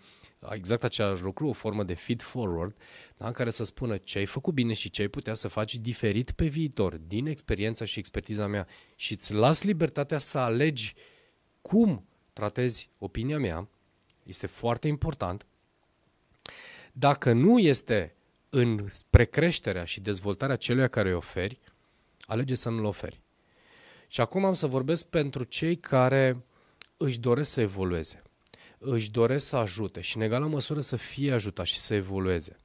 exact 0.51 0.83
același 0.83 1.23
lucru, 1.23 1.47
o 1.47 1.53
formă 1.53 1.83
de 1.83 1.93
feed 1.93 2.21
forward, 2.21 2.75
da, 3.17 3.31
care 3.31 3.49
să 3.49 3.63
spună 3.63 3.97
ce 3.97 4.17
ai 4.17 4.25
făcut 4.25 4.53
bine 4.53 4.73
și 4.73 4.89
ce 4.89 5.01
ai 5.01 5.07
putea 5.07 5.33
să 5.33 5.47
faci 5.47 5.75
diferit 5.75 6.31
pe 6.31 6.45
viitor, 6.45 6.95
din 6.95 7.25
experiența 7.25 7.85
și 7.85 7.99
expertiza 7.99 8.47
mea 8.47 8.67
și 8.95 9.13
îți 9.13 9.33
las 9.33 9.63
libertatea 9.63 10.17
să 10.17 10.37
alegi 10.37 10.93
cum 11.61 12.07
tratezi 12.33 12.89
opinia 12.97 13.37
mea, 13.37 13.67
este 14.23 14.47
foarte 14.47 14.87
important. 14.87 15.45
Dacă 16.93 17.31
nu 17.31 17.59
este 17.59 18.15
în 18.53 18.85
spre 18.89 19.25
creșterea 19.25 19.83
și 19.83 20.01
dezvoltarea 20.01 20.55
celuia 20.55 20.87
care 20.87 21.09
îi 21.09 21.15
oferi, 21.15 21.59
alege 22.21 22.55
să 22.55 22.69
nu-l 22.69 22.85
oferi. 22.85 23.21
Și 24.07 24.21
acum 24.21 24.45
am 24.45 24.53
să 24.53 24.67
vorbesc 24.67 25.05
pentru 25.05 25.43
cei 25.43 25.77
care 25.77 26.45
își 26.97 27.19
doresc 27.19 27.51
să 27.51 27.61
evolueze, 27.61 28.21
își 28.77 29.11
doresc 29.11 29.47
să 29.47 29.55
ajute 29.55 30.01
și 30.01 30.15
în 30.17 30.21
egală 30.21 30.47
măsură 30.47 30.79
să 30.79 30.95
fie 30.95 31.31
ajutați 31.31 31.69
și 31.69 31.77
să 31.77 31.93
evolueze. 31.93 32.55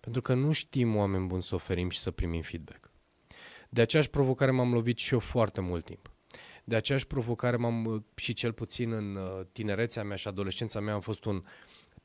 Pentru 0.00 0.20
că 0.20 0.34
nu 0.34 0.52
știm 0.52 0.96
oameni 0.96 1.26
buni 1.26 1.42
să 1.42 1.54
oferim 1.54 1.90
și 1.90 1.98
să 1.98 2.10
primim 2.10 2.42
feedback. 2.42 2.90
De 3.68 3.80
aceeași 3.80 4.10
provocare 4.10 4.50
m-am 4.50 4.72
lovit 4.72 4.98
și 4.98 5.12
eu 5.12 5.18
foarte 5.18 5.60
mult 5.60 5.84
timp. 5.84 6.10
De 6.64 6.76
aceeași 6.76 7.06
provocare 7.06 7.56
m-am 7.56 8.06
și 8.14 8.32
cel 8.32 8.52
puțin 8.52 8.92
în 8.92 9.18
tinerețea 9.52 10.04
mea 10.04 10.16
și 10.16 10.28
adolescența 10.28 10.80
mea 10.80 10.94
am 10.94 11.00
fost 11.00 11.24
un 11.24 11.42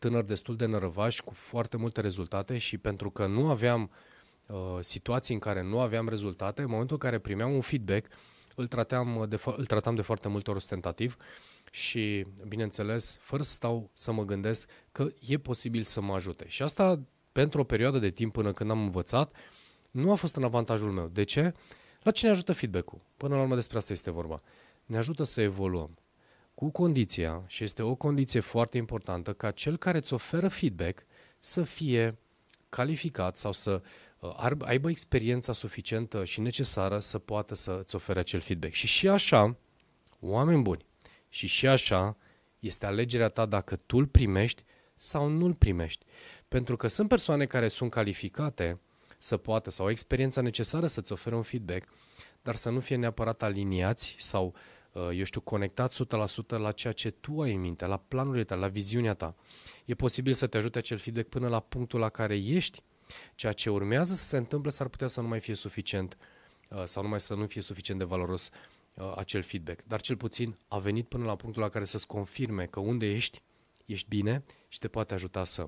tânăr 0.01 0.23
destul 0.23 0.55
de 0.55 0.65
nărăvaș 0.65 1.19
cu 1.19 1.33
foarte 1.33 1.77
multe 1.77 2.01
rezultate 2.01 2.57
și 2.57 2.77
pentru 2.77 3.09
că 3.09 3.25
nu 3.25 3.49
aveam 3.49 3.91
uh, 4.47 4.57
situații 4.79 5.33
în 5.33 5.39
care 5.39 5.61
nu 5.63 5.79
aveam 5.79 6.09
rezultate, 6.09 6.61
în 6.61 6.69
momentul 6.69 6.97
în 7.01 7.09
care 7.09 7.19
primeam 7.19 7.53
un 7.53 7.61
feedback, 7.61 8.07
îl 8.55 8.67
tratam 8.67 9.25
de, 9.29 9.39
îl 9.45 9.65
tratam 9.65 9.95
de 9.95 10.01
foarte 10.01 10.27
multe 10.27 10.49
ori 10.49 10.59
ostentativ 10.59 11.17
și, 11.71 12.25
bineînțeles, 12.47 13.17
fără 13.19 13.43
să 13.43 13.51
stau 13.51 13.89
să 13.93 14.11
mă 14.11 14.25
gândesc 14.25 14.69
că 14.91 15.07
e 15.19 15.37
posibil 15.37 15.83
să 15.83 16.01
mă 16.01 16.13
ajute. 16.13 16.45
Și 16.47 16.63
asta, 16.63 16.99
pentru 17.31 17.59
o 17.59 17.63
perioadă 17.63 17.99
de 17.99 18.09
timp 18.09 18.33
până 18.33 18.53
când 18.53 18.69
am 18.69 18.81
învățat, 18.81 19.35
nu 19.91 20.11
a 20.11 20.15
fost 20.15 20.35
în 20.35 20.43
avantajul 20.43 20.91
meu. 20.91 21.07
De 21.07 21.23
ce? 21.23 21.53
La 22.01 22.11
cine 22.11 22.29
ajută 22.29 22.53
feedback-ul? 22.53 23.01
Până 23.17 23.35
la 23.35 23.41
urmă 23.41 23.55
despre 23.55 23.77
asta 23.77 23.93
este 23.93 24.11
vorba. 24.11 24.41
Ne 24.85 24.97
ajută 24.97 25.23
să 25.23 25.41
evoluăm. 25.41 26.00
Cu 26.61 26.69
condiția, 26.69 27.43
și 27.47 27.63
este 27.63 27.81
o 27.81 27.95
condiție 27.95 28.39
foarte 28.39 28.77
importantă, 28.77 29.33
ca 29.33 29.51
cel 29.51 29.77
care 29.77 29.97
îți 29.97 30.13
oferă 30.13 30.47
feedback 30.47 31.05
să 31.39 31.63
fie 31.63 32.17
calificat 32.69 33.37
sau 33.37 33.51
să 33.51 33.81
uh, 34.19 34.51
aibă 34.59 34.89
experiența 34.89 35.53
suficientă 35.53 36.25
și 36.25 36.41
necesară 36.41 36.99
să 36.99 37.19
poată 37.19 37.55
să 37.55 37.77
îți 37.81 37.95
ofere 37.95 38.19
acel 38.19 38.39
feedback. 38.39 38.73
Și 38.73 38.87
și 38.87 39.07
așa, 39.07 39.57
oameni 40.19 40.61
buni, 40.61 40.85
și 41.29 41.47
și 41.47 41.67
așa 41.67 42.17
este 42.59 42.85
alegerea 42.85 43.29
ta 43.29 43.45
dacă 43.45 43.75
tu 43.75 43.97
îl 43.97 44.07
primești 44.07 44.63
sau 44.95 45.27
nu 45.27 45.45
îl 45.45 45.53
primești. 45.53 46.05
Pentru 46.47 46.77
că 46.77 46.87
sunt 46.87 47.07
persoane 47.07 47.45
care 47.45 47.67
sunt 47.67 47.91
calificate 47.91 48.79
să 49.17 49.37
poată 49.37 49.69
sau 49.69 49.85
au 49.85 49.91
experiența 49.91 50.41
necesară 50.41 50.87
să-ți 50.87 51.11
ofere 51.11 51.35
un 51.35 51.43
feedback, 51.43 51.89
dar 52.41 52.55
să 52.55 52.69
nu 52.69 52.79
fie 52.79 52.95
neapărat 52.95 53.43
aliniați 53.43 54.15
sau, 54.19 54.45
uh, 54.45 54.59
eu 54.93 55.23
știu, 55.23 55.41
conectați 55.41 56.03
100% 56.03 56.07
la 56.47 56.71
ceea 56.71 56.93
ce 56.93 57.09
tu 57.09 57.41
ai 57.41 57.53
în 57.53 57.59
minte, 57.59 57.85
la 57.85 57.97
planurile 57.97 58.43
tale, 58.43 58.61
la 58.61 58.67
viziunea 58.67 59.13
ta. 59.13 59.35
E 59.85 59.93
posibil 59.93 60.33
să 60.33 60.47
te 60.47 60.57
ajute 60.57 60.77
acel 60.77 60.97
feedback 60.97 61.27
până 61.27 61.47
la 61.47 61.59
punctul 61.59 61.99
la 61.99 62.09
care 62.09 62.35
ești. 62.35 62.83
Ceea 63.35 63.53
ce 63.53 63.69
urmează 63.69 64.13
să 64.13 64.23
se 64.23 64.37
întâmple 64.37 64.71
s-ar 64.71 64.87
putea 64.87 65.07
să 65.07 65.21
nu 65.21 65.27
mai 65.27 65.39
fie 65.39 65.53
suficient 65.53 66.17
uh, 66.69 66.83
sau 66.83 67.03
numai 67.03 67.19
să 67.19 67.33
nu 67.33 67.47
fie 67.47 67.61
suficient 67.61 67.99
de 67.99 68.05
valoros 68.05 68.49
uh, 68.93 69.13
acel 69.15 69.41
feedback. 69.41 69.83
Dar 69.87 70.01
cel 70.01 70.17
puțin 70.17 70.57
a 70.67 70.77
venit 70.77 71.07
până 71.07 71.25
la 71.25 71.35
punctul 71.35 71.61
la 71.61 71.69
care 71.69 71.85
să-ți 71.85 72.07
confirme 72.07 72.65
că 72.65 72.79
unde 72.79 73.11
ești, 73.11 73.41
ești 73.85 74.07
bine 74.09 74.43
și 74.67 74.79
te 74.79 74.87
poate 74.87 75.13
ajuta 75.13 75.43
să. 75.43 75.67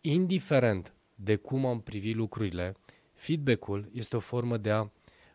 Indiferent 0.00 0.94
de 1.14 1.36
cum 1.36 1.66
am 1.66 1.80
privit 1.80 2.14
lucrurile, 2.14 2.76
feedback-ul 3.12 3.88
este 3.92 4.16
o 4.16 4.20
formă 4.20 4.56
de 4.56 4.70
a 4.70 4.88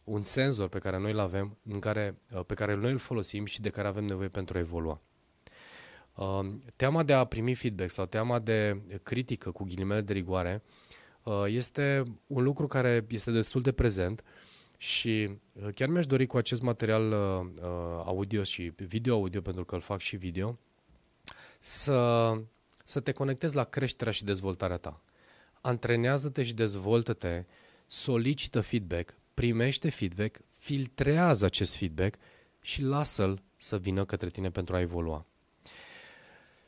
un 0.10 0.24
senzor 0.24 0.68
pe 0.68 0.80
care 0.80 0.98
noi 0.98 1.12
îl 1.12 1.20
avem, 1.20 1.58
în 1.70 1.80
care, 1.80 2.18
uh, 2.34 2.42
pe 2.46 2.54
care 2.54 2.75
noi 2.75 2.92
îl 2.92 2.98
folosim 2.98 3.46
și 3.46 3.62
de 3.62 3.70
care 3.70 3.88
avem 3.88 4.06
nevoie 4.06 4.28
pentru 4.28 4.58
a 4.58 4.60
evolua. 4.60 5.01
Uh, 6.16 6.50
teama 6.75 7.04
de 7.04 7.13
a 7.13 7.25
primi 7.25 7.56
feedback 7.56 7.89
sau 7.89 8.06
teama 8.06 8.39
de 8.39 8.82
critică 9.04 9.51
cu 9.51 9.63
ghilimele 9.63 10.01
de 10.01 10.13
rigoare 10.13 10.63
uh, 11.24 11.44
este 11.48 12.04
un 12.28 12.44
lucru 12.44 12.68
care 12.68 13.06
este 13.10 13.32
destul 13.32 13.62
de 13.62 13.72
prezent 13.72 14.24
și 14.78 15.30
chiar 15.75 15.88
mi-aș 15.88 16.06
dori 16.06 16.25
cu 16.25 16.38
acest 16.38 16.62
material 16.62 17.13
audio 18.06 18.44
și 18.44 18.74
video 18.75 19.16
audio, 19.16 19.42
pentru 19.42 19.66
că 19.66 19.75
îl 19.75 19.82
fac 19.82 20.00
și 20.00 20.16
video, 20.16 20.58
să, 21.60 22.32
să 22.84 23.00
te 23.00 23.12
conectezi 23.12 23.56
la 23.56 23.63
creșterea 23.63 24.13
și 24.13 24.24
dezvoltarea 24.24 24.78
ta 24.78 25.01
antrenează-te 25.62 26.44
și 26.44 26.54
dezvoltă-te, 26.54 27.46
solicită 27.88 28.62
feedback, 28.62 29.18
primește 29.39 29.89
feedback, 29.89 30.39
filtrează 30.58 31.46
acest 31.46 31.77
feedback 31.77 32.15
și 32.62 32.81
lasă-l 32.81 33.43
să 33.55 33.77
vină 33.77 34.05
către 34.05 34.29
tine 34.29 34.50
pentru 34.50 34.75
a 34.75 34.79
evolua. 34.79 35.25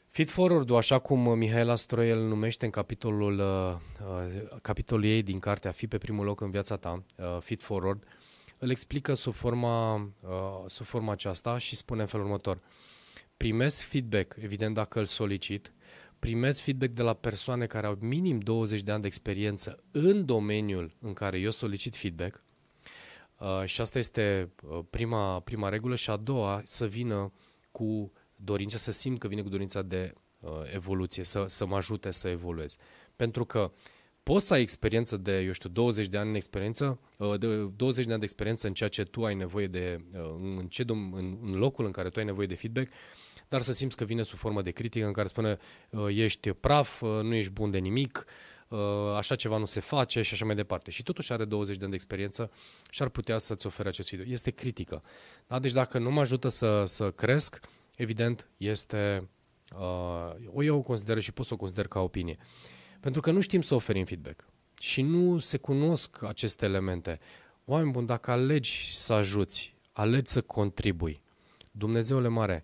Feed 0.08 0.30
forward 0.30 0.72
așa 0.72 1.00
cum 1.00 1.38
Mihaela 1.38 1.76
Stroie 1.76 2.12
îl 2.12 2.28
numește 2.28 2.66
în 2.66 2.72
capitolul, 2.72 3.40
uh, 3.40 3.76
uh, 4.08 4.60
capitolul 4.62 5.04
ei 5.04 5.24
din 5.24 5.40
cartea 5.40 5.72
Fi 5.72 5.88
pe 5.88 5.98
primul 5.98 6.26
loc 6.26 6.42
în 6.42 6.52
viața 6.52 6.78
ta, 6.78 7.04
uh, 7.18 7.38
Feed 7.40 7.62
Forward, 7.62 8.04
îl 8.58 8.70
explică 8.70 9.14
sub 9.14 9.34
forma, 9.34 9.96
uh, 9.96 10.64
sub 10.66 10.86
forma 10.86 11.12
aceasta 11.12 11.58
și 11.58 11.76
spune 11.76 12.02
în 12.02 12.08
felul 12.08 12.26
următor. 12.26 12.60
Primesc 13.38 13.84
feedback, 13.84 14.36
evident 14.40 14.74
dacă 14.74 15.00
îl 15.00 15.06
solicit, 15.06 15.74
primeți 16.20 16.62
feedback 16.62 16.92
de 16.92 17.02
la 17.02 17.14
persoane 17.14 17.66
care 17.66 17.88
au 17.88 17.98
minim 18.00 18.40
20 18.40 18.82
de 18.82 18.92
ani 18.92 19.02
de 19.02 19.08
experiență 19.08 19.78
în 19.92 20.26
domeniul 20.26 20.96
în 21.00 21.14
care 21.14 21.40
eu 21.40 21.50
solicit 21.50 21.96
feedback 21.96 22.44
uh, 23.42 23.66
și 23.66 23.82
asta 23.82 23.98
este 23.98 24.52
uh, 24.64 24.80
prima, 24.90 25.40
prima 25.40 25.70
regulă 25.70 25.96
și 25.96 26.10
a 26.10 26.16
doua, 26.16 26.62
să 26.66 26.86
vină 26.86 27.32
cu 27.72 28.12
dorința, 28.36 28.78
să 28.78 28.92
simt 28.92 29.20
că 29.20 29.28
vine 29.28 29.42
cu 29.42 29.50
dorința 29.50 29.82
de 29.82 30.14
uh, 30.40 30.52
evoluție, 30.74 31.24
să, 31.24 31.46
să 31.48 31.66
mă 31.66 31.76
ajute 31.76 32.12
să 32.12 32.28
evoluez. 32.28 32.76
Pentru 33.16 33.46
că 33.46 33.72
poți 34.24 34.48
să 34.48 34.54
ai 34.54 34.62
experiență 34.62 35.18
de, 35.18 35.40
eu 35.40 35.52
știu, 35.52 35.70
20 35.70 36.08
de 36.08 36.18
ani 36.18 36.30
în 36.30 36.36
experiență, 36.36 37.00
uh, 37.18 37.40
de 37.40 37.66
20 37.76 38.06
de 38.06 38.12
ani 38.12 38.20
de 38.20 38.26
experiență 38.26 38.68
în 38.68 38.74
ceea 38.74 38.90
ce 38.90 39.04
tu 39.04 39.26
ai 39.26 39.36
nevoie 39.36 39.68
de, 39.68 40.04
uh, 40.14 40.36
în, 40.58 40.68
ce, 40.70 40.84
în, 40.88 41.38
în 41.42 41.54
locul 41.54 41.86
în 41.86 41.92
care 41.92 42.10
tu 42.10 42.20
ai 42.20 42.26
nevoie 42.26 42.48
de 42.48 42.56
feedback, 42.56 42.92
dar 43.48 43.62
să 43.62 43.74
simți 43.74 43.98
că 43.98 44.04
vine 44.04 44.24
sub 44.24 44.38
formă 44.38 44.62
de 44.62 44.72
critică 44.72 45.06
în 45.06 45.12
care 45.12 45.28
spune 45.28 45.58
uh, 45.90 46.08
ești 46.10 46.54
praf, 46.54 47.02
uh, 47.02 47.10
nu 47.10 47.34
ești 47.34 47.52
bun 47.52 47.72
de 47.72 47.78
nimic, 47.78 48.26
uh, 48.28 48.51
așa 49.16 49.36
ceva 49.36 49.58
nu 49.58 49.66
se 49.66 49.80
face 49.80 50.22
și 50.22 50.34
așa 50.34 50.46
mai 50.46 50.56
departe. 50.56 50.92
Și 50.92 51.04
totuși 51.04 51.32
are 51.32 51.46
20 51.46 51.76
de 51.76 51.82
ani 51.82 51.90
de 51.90 51.96
experiență 51.96 52.52
și 52.90 53.02
ar 53.02 53.10
putea 53.10 53.38
să-ți 53.38 53.66
ofere 53.66 53.90
acest 53.90 54.10
video. 54.10 54.32
Este 54.32 54.52
critică. 54.52 55.04
Da? 55.48 55.60
Deci 55.60 55.72
dacă 55.72 56.00
nu 56.00 56.12
mă 56.12 56.20
ajută 56.20 56.48
să, 56.48 56.86
să 56.86 57.12
cresc, 57.12 57.60
evident, 57.96 58.50
este... 58.58 59.30
Uh, 59.76 60.34
o 60.54 60.64
eu 60.64 60.78
o 60.78 60.82
consider 60.82 61.20
și 61.20 61.32
pot 61.32 61.46
să 61.46 61.54
o 61.54 61.58
consider 61.58 61.88
ca 61.88 62.00
opinie. 62.00 62.38
Pentru 63.00 63.22
că 63.22 63.32
nu 63.32 63.40
știm 63.40 63.62
să 63.62 63.76
oferim 63.76 64.06
feedback. 64.06 64.46
Și 64.80 65.02
nu 65.02 65.38
se 65.38 65.58
cunosc 65.58 66.24
aceste 66.24 66.66
elemente. 66.66 67.20
Oameni 67.66 67.92
buni, 67.92 68.08
dacă 68.08 68.32
alegi 68.32 68.96
să 68.98 69.14
ajuți, 69.14 69.76
alegi 69.92 70.32
să 70.32 70.42
contribui, 70.42 71.22
Dumnezeule 71.72 72.28
mare, 72.28 72.64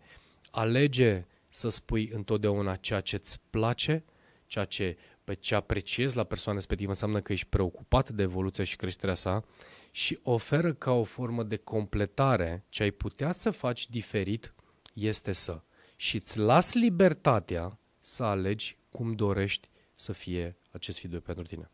alege 0.51 1.25
să 1.49 1.69
spui 1.69 2.09
întotdeauna 2.13 2.75
ceea 2.75 3.01
ce 3.01 3.15
îți 3.15 3.39
place, 3.49 4.03
ceea 4.45 4.65
ce, 4.65 4.97
pe 5.27 5.33
ce 5.33 5.55
apreciezi 5.55 6.15
la 6.15 6.23
persoana 6.23 6.57
respectivă 6.57 6.89
înseamnă 6.89 7.21
că 7.21 7.31
ești 7.31 7.47
preocupat 7.47 8.09
de 8.09 8.23
evoluția 8.23 8.63
și 8.63 8.75
creșterea 8.75 9.15
sa 9.15 9.43
și 9.91 10.19
oferă 10.23 10.73
ca 10.73 10.91
o 10.91 11.03
formă 11.03 11.43
de 11.43 11.55
completare 11.55 12.65
ce 12.69 12.83
ai 12.83 12.91
putea 12.91 13.31
să 13.31 13.49
faci 13.49 13.89
diferit 13.89 14.53
este 14.93 15.31
să. 15.31 15.61
Și 15.95 16.15
îți 16.15 16.37
las 16.37 16.73
libertatea 16.73 17.79
să 17.99 18.23
alegi 18.23 18.77
cum 18.91 19.13
dorești 19.13 19.69
să 19.95 20.11
fie 20.11 20.57
acest 20.71 20.99
feedback 20.99 21.25
pentru 21.25 21.43
tine. 21.43 21.71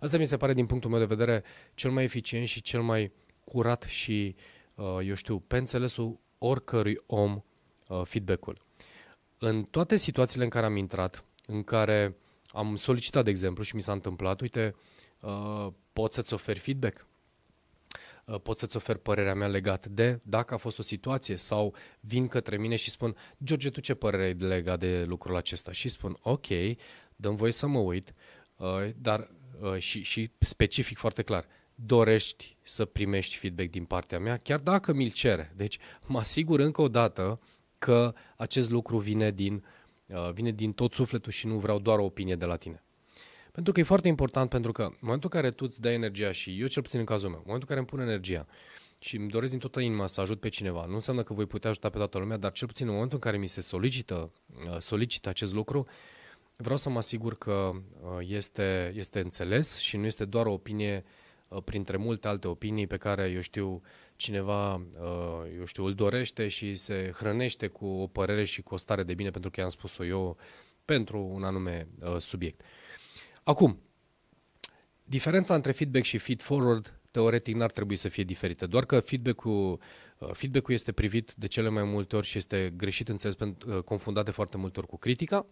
Asta 0.00 0.18
mi 0.18 0.26
se 0.26 0.36
pare, 0.36 0.54
din 0.54 0.66
punctul 0.66 0.90
meu 0.90 0.98
de 0.98 1.14
vedere, 1.14 1.44
cel 1.74 1.90
mai 1.90 2.04
eficient 2.04 2.46
și 2.46 2.62
cel 2.62 2.82
mai 2.82 3.12
curat 3.44 3.82
și, 3.82 4.36
uh, 4.74 4.98
eu 5.04 5.14
știu, 5.14 5.38
pe 5.38 5.56
înțelesul 5.56 6.20
oricărui 6.38 6.98
om 7.06 7.42
Uh, 7.92 8.02
feedback-ul. 8.04 8.60
În 9.38 9.64
toate 9.64 9.96
situațiile 9.96 10.44
în 10.44 10.50
care 10.50 10.66
am 10.66 10.76
intrat, 10.76 11.24
în 11.46 11.62
care 11.62 12.16
am 12.52 12.76
solicitat, 12.76 13.24
de 13.24 13.30
exemplu, 13.30 13.62
și 13.62 13.74
mi 13.74 13.82
s-a 13.82 13.92
întâmplat, 13.92 14.40
uite, 14.40 14.74
uh, 15.20 15.66
pot 15.92 16.12
să-ți 16.12 16.34
oferi 16.34 16.58
feedback, 16.58 17.06
uh, 18.24 18.40
pot 18.40 18.58
să-ți 18.58 18.76
ofer 18.76 18.96
părerea 18.96 19.34
mea 19.34 19.46
legat 19.46 19.86
de 19.86 20.20
dacă 20.22 20.54
a 20.54 20.56
fost 20.56 20.78
o 20.78 20.82
situație 20.82 21.36
sau 21.36 21.74
vin 22.00 22.28
către 22.28 22.56
mine 22.56 22.76
și 22.76 22.90
spun, 22.90 23.16
George, 23.44 23.70
tu 23.70 23.80
ce 23.80 23.94
părere 23.94 24.24
ai 24.24 24.32
legat 24.32 24.78
de 24.78 25.04
lucrul 25.04 25.36
acesta? 25.36 25.72
Și 25.72 25.88
spun, 25.88 26.16
ok, 26.22 26.46
dăm 27.16 27.34
voie 27.34 27.52
să 27.52 27.66
mă 27.66 27.78
uit, 27.78 28.14
dar 28.96 29.30
și, 29.78 30.02
și 30.02 30.30
specific 30.38 30.98
foarte 30.98 31.22
clar, 31.22 31.46
dorești 31.74 32.56
să 32.62 32.84
primești 32.84 33.36
feedback 33.36 33.70
din 33.70 33.84
partea 33.84 34.18
mea, 34.18 34.36
chiar 34.36 34.58
dacă 34.58 34.92
mi-l 34.92 35.10
cere. 35.10 35.52
Deci 35.56 35.78
mă 36.06 36.18
asigur 36.18 36.60
încă 36.60 36.80
o 36.80 36.88
dată 36.88 37.40
că 37.78 38.14
acest 38.36 38.70
lucru 38.70 38.98
vine 38.98 39.30
din, 39.30 39.54
uh, 39.54 39.81
vine 40.32 40.50
din 40.50 40.72
tot 40.72 40.92
sufletul 40.92 41.32
și 41.32 41.46
nu 41.46 41.58
vreau 41.58 41.78
doar 41.78 41.98
o 41.98 42.04
opinie 42.04 42.36
de 42.36 42.44
la 42.44 42.56
tine. 42.56 42.84
Pentru 43.52 43.72
că 43.72 43.80
e 43.80 43.82
foarte 43.82 44.08
important, 44.08 44.48
pentru 44.48 44.72
că 44.72 44.82
în 44.82 44.96
momentul 45.00 45.30
în 45.32 45.40
care 45.40 45.52
tu 45.52 45.64
îți 45.68 45.80
dai 45.80 45.94
energia 45.94 46.32
și 46.32 46.60
eu 46.60 46.66
cel 46.66 46.82
puțin 46.82 46.98
în 46.98 47.04
cazul 47.04 47.28
meu, 47.28 47.38
în 47.38 47.44
momentul 47.46 47.68
în 47.70 47.76
care 47.76 47.78
îmi 47.78 48.00
pun 48.00 48.10
energia 48.10 48.46
și 48.98 49.16
îmi 49.16 49.28
doresc 49.28 49.50
din 49.50 49.60
toată 49.60 49.80
inima 49.80 50.06
să 50.06 50.20
ajut 50.20 50.40
pe 50.40 50.48
cineva, 50.48 50.84
nu 50.86 50.94
înseamnă 50.94 51.22
că 51.22 51.34
voi 51.34 51.46
putea 51.46 51.70
ajuta 51.70 51.88
pe 51.90 51.96
toată 51.96 52.18
lumea, 52.18 52.36
dar 52.36 52.52
cel 52.52 52.66
puțin 52.66 52.86
în 52.86 52.92
momentul 52.92 53.18
în 53.22 53.30
care 53.30 53.36
mi 53.36 53.46
se 53.46 53.60
solicită, 53.60 54.32
uh, 54.66 54.78
solicită 54.78 55.28
acest 55.28 55.52
lucru, 55.52 55.86
vreau 56.56 56.76
să 56.76 56.90
mă 56.90 56.98
asigur 56.98 57.38
că 57.38 57.70
uh, 57.72 58.28
este, 58.28 58.92
este 58.96 59.20
înțeles 59.20 59.78
și 59.78 59.96
nu 59.96 60.06
este 60.06 60.24
doar 60.24 60.46
o 60.46 60.52
opinie 60.52 61.04
printre 61.60 61.96
multe 61.96 62.28
alte 62.28 62.48
opinii 62.48 62.86
pe 62.86 62.96
care, 62.96 63.30
eu 63.34 63.40
știu, 63.40 63.82
cineva, 64.16 64.74
uh, 64.74 65.56
eu 65.58 65.64
știu, 65.64 65.84
îl 65.84 65.94
dorește 65.94 66.48
și 66.48 66.74
se 66.74 67.12
hrănește 67.16 67.66
cu 67.66 67.86
o 67.86 68.06
părere 68.06 68.44
și 68.44 68.62
cu 68.62 68.74
o 68.74 68.76
stare 68.76 69.02
de 69.02 69.14
bine 69.14 69.30
pentru 69.30 69.50
că 69.50 69.60
i-am 69.60 69.68
spus-o 69.68 70.04
eu 70.04 70.36
pentru 70.84 71.30
un 71.32 71.44
anume 71.44 71.88
uh, 72.00 72.16
subiect. 72.18 72.60
Acum, 73.42 73.78
Diferența 75.04 75.54
între 75.54 75.72
feedback 75.72 76.04
și 76.04 76.18
feed-forward 76.18 77.00
teoretic 77.10 77.54
n-ar 77.54 77.70
trebui 77.70 77.96
să 77.96 78.08
fie 78.08 78.24
diferită, 78.24 78.66
doar 78.66 78.84
că 78.84 79.00
feedback-ul, 79.00 79.72
uh, 79.72 79.78
feedback-ul 80.32 80.74
este 80.74 80.92
privit 80.92 81.34
de 81.36 81.46
cele 81.46 81.68
mai 81.68 81.82
multe 81.82 82.16
ori 82.16 82.26
și 82.26 82.38
este 82.38 82.72
greșit 82.76 83.08
înțeles, 83.08 83.36
uh, 83.38 83.82
confundat 83.84 84.24
de 84.24 84.30
foarte 84.30 84.56
multe 84.56 84.78
ori 84.78 84.88
cu 84.88 84.96
critica 84.96 85.46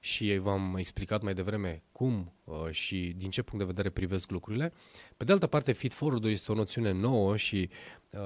și 0.00 0.38
v-am 0.38 0.76
explicat 0.76 1.22
mai 1.22 1.34
devreme 1.34 1.82
cum 1.92 2.32
uh, 2.44 2.70
și 2.70 3.14
din 3.16 3.30
ce 3.30 3.42
punct 3.42 3.64
de 3.64 3.70
vedere 3.70 3.90
privesc 3.90 4.30
lucrurile. 4.30 4.72
Pe 5.16 5.24
de 5.24 5.32
altă 5.32 5.46
parte, 5.46 5.72
feed-forward-ul 5.72 6.30
este 6.30 6.52
o 6.52 6.54
noțiune 6.54 6.92
nouă 6.92 7.36
și, 7.36 7.68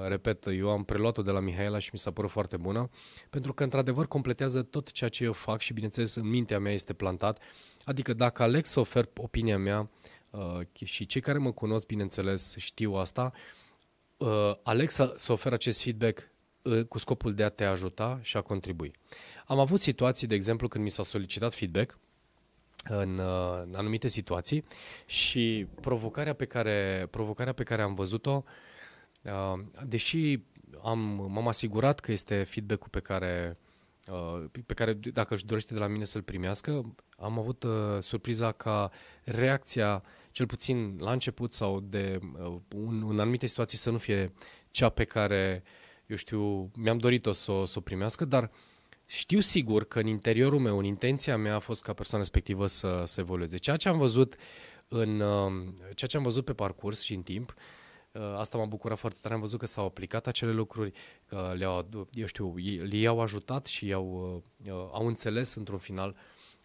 repet, 0.07 0.45
eu 0.45 0.69
am 0.69 0.83
preluat-o 0.83 1.21
de 1.21 1.31
la 1.31 1.39
Mihaela 1.39 1.79
și 1.79 1.89
mi 1.93 1.99
s-a 1.99 2.11
părut 2.11 2.29
foarte 2.29 2.57
bună, 2.57 2.89
pentru 3.29 3.53
că, 3.53 3.63
într-adevăr, 3.63 4.07
completează 4.07 4.61
tot 4.61 4.91
ceea 4.91 5.09
ce 5.09 5.23
eu 5.23 5.33
fac 5.33 5.61
și, 5.61 5.73
bineînțeles, 5.73 6.15
în 6.15 6.29
mintea 6.29 6.59
mea 6.59 6.71
este 6.71 6.93
plantat. 6.93 7.41
Adică 7.83 8.13
dacă 8.13 8.43
aleg 8.43 8.65
să 8.65 8.79
ofer 8.79 9.09
opinia 9.15 9.57
mea, 9.57 9.89
Uh, 10.31 10.59
și 10.83 11.05
cei 11.05 11.21
care 11.21 11.37
mă 11.37 11.51
cunosc, 11.51 11.85
bineînțeles, 11.85 12.55
știu 12.57 12.93
asta, 12.93 13.31
uh, 13.33 13.68
aleg 14.63 14.89
să, 14.89 15.13
să 15.15 15.31
ofer 15.31 15.53
acest 15.53 15.83
feedback 15.83 16.29
uh, 16.61 16.85
cu 16.85 16.97
scopul 16.97 17.33
de 17.33 17.43
a 17.43 17.49
te 17.49 17.63
ajuta 17.63 18.19
și 18.21 18.37
a 18.37 18.41
contribui. 18.41 18.91
Am 19.45 19.59
avut 19.59 19.81
situații, 19.81 20.27
de 20.27 20.35
exemplu, 20.35 20.67
când 20.67 20.83
mi 20.83 20.89
s-a 20.89 21.03
solicitat 21.03 21.53
feedback 21.53 21.97
în, 22.83 23.19
în 23.63 23.75
anumite 23.75 24.07
situații 24.07 24.65
și 25.05 25.67
provocarea 25.81 26.33
pe 26.33 26.45
care, 26.45 27.07
provocarea 27.11 27.53
pe 27.53 27.63
care 27.63 27.81
am 27.81 27.93
văzut-o, 27.93 28.43
deși 29.85 30.39
am, 30.83 30.99
m-am 31.31 31.47
asigurat 31.47 31.99
că 31.99 32.11
este 32.11 32.43
feedback-ul 32.43 32.89
pe 32.89 32.99
care, 32.99 33.57
pe 34.65 34.73
care, 34.73 34.93
dacă 34.93 35.33
își 35.33 35.45
dorește 35.45 35.73
de 35.73 35.79
la 35.79 35.87
mine 35.87 36.05
să-l 36.05 36.21
primească, 36.21 36.95
am 37.17 37.39
avut 37.39 37.65
surpriza 37.99 38.51
ca 38.51 38.91
reacția 39.23 40.03
cel 40.31 40.45
puțin 40.45 40.97
la 40.99 41.11
început 41.11 41.53
sau 41.53 41.79
de 41.79 42.19
uh, 42.39 42.55
un, 42.75 43.05
în 43.09 43.19
anumite 43.19 43.45
situații 43.45 43.77
să 43.77 43.89
nu 43.89 43.97
fie 43.97 44.33
cea 44.71 44.89
pe 44.89 45.03
care, 45.03 45.63
eu 46.05 46.15
știu, 46.15 46.71
mi-am 46.75 46.97
dorit-o 46.97 47.31
să, 47.31 47.51
o, 47.51 47.65
să 47.65 47.77
o 47.77 47.81
primească, 47.81 48.25
dar 48.25 48.51
știu 49.05 49.39
sigur 49.39 49.83
că 49.83 49.99
în 49.99 50.07
interiorul 50.07 50.59
meu, 50.59 50.77
în 50.77 50.85
intenția 50.85 51.37
mea 51.37 51.55
a 51.55 51.59
fost 51.59 51.81
ca 51.81 51.93
persoana 51.93 52.23
respectivă 52.23 52.67
să, 52.67 53.03
să 53.05 53.19
evolueze. 53.19 53.57
Ceea 53.57 53.75
ce 53.75 53.89
am 53.89 53.97
văzut 53.97 54.35
în 54.87 55.19
uh, 55.19 55.67
ceea 55.95 56.09
ce 56.09 56.17
am 56.17 56.23
văzut 56.23 56.45
pe 56.45 56.53
parcurs 56.53 57.01
și 57.01 57.13
în 57.13 57.21
timp, 57.21 57.53
uh, 58.11 58.21
asta 58.37 58.57
m-a 58.57 58.65
bucurat 58.65 58.97
foarte 58.97 59.19
tare, 59.21 59.33
am 59.33 59.39
văzut 59.39 59.59
că 59.59 59.65
s-au 59.65 59.85
aplicat 59.85 60.27
acele 60.27 60.51
lucruri, 60.51 60.91
că 61.25 61.53
le-au, 61.57 62.07
eu 62.11 62.25
știu, 62.25 62.55
le-au 62.89 63.21
ajutat 63.21 63.65
și 63.65 63.87
i-au, 63.87 64.43
uh, 64.65 64.73
au 64.73 65.07
înțeles 65.07 65.55
într-un 65.55 65.77
final 65.77 66.15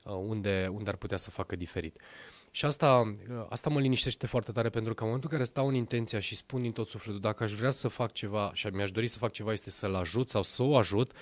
uh, 0.04 0.12
unde, 0.12 0.70
unde 0.72 0.90
ar 0.90 0.96
putea 0.96 1.16
să 1.16 1.30
facă 1.30 1.56
diferit. 1.56 2.00
Și 2.54 2.64
asta, 2.64 3.12
asta 3.48 3.70
mă 3.70 3.80
liniștește 3.80 4.26
foarte 4.26 4.52
tare 4.52 4.68
pentru 4.68 4.94
că 4.94 5.00
în 5.02 5.06
momentul 5.06 5.30
în 5.32 5.36
care 5.38 5.48
stau 5.50 5.68
în 5.68 5.74
intenția 5.74 6.18
și 6.18 6.34
spun 6.34 6.62
din 6.62 6.72
tot 6.72 6.86
sufletul 6.86 7.20
dacă 7.20 7.42
aș 7.42 7.52
vrea 7.52 7.70
să 7.70 7.88
fac 7.88 8.12
ceva 8.12 8.50
și 8.52 8.66
mi-aș 8.66 8.90
dori 8.90 9.06
să 9.06 9.18
fac 9.18 9.30
ceva 9.30 9.52
este 9.52 9.70
să-l 9.70 9.94
ajut 9.94 10.28
sau 10.28 10.42
să 10.42 10.62
o 10.62 10.76
ajut, 10.76 11.12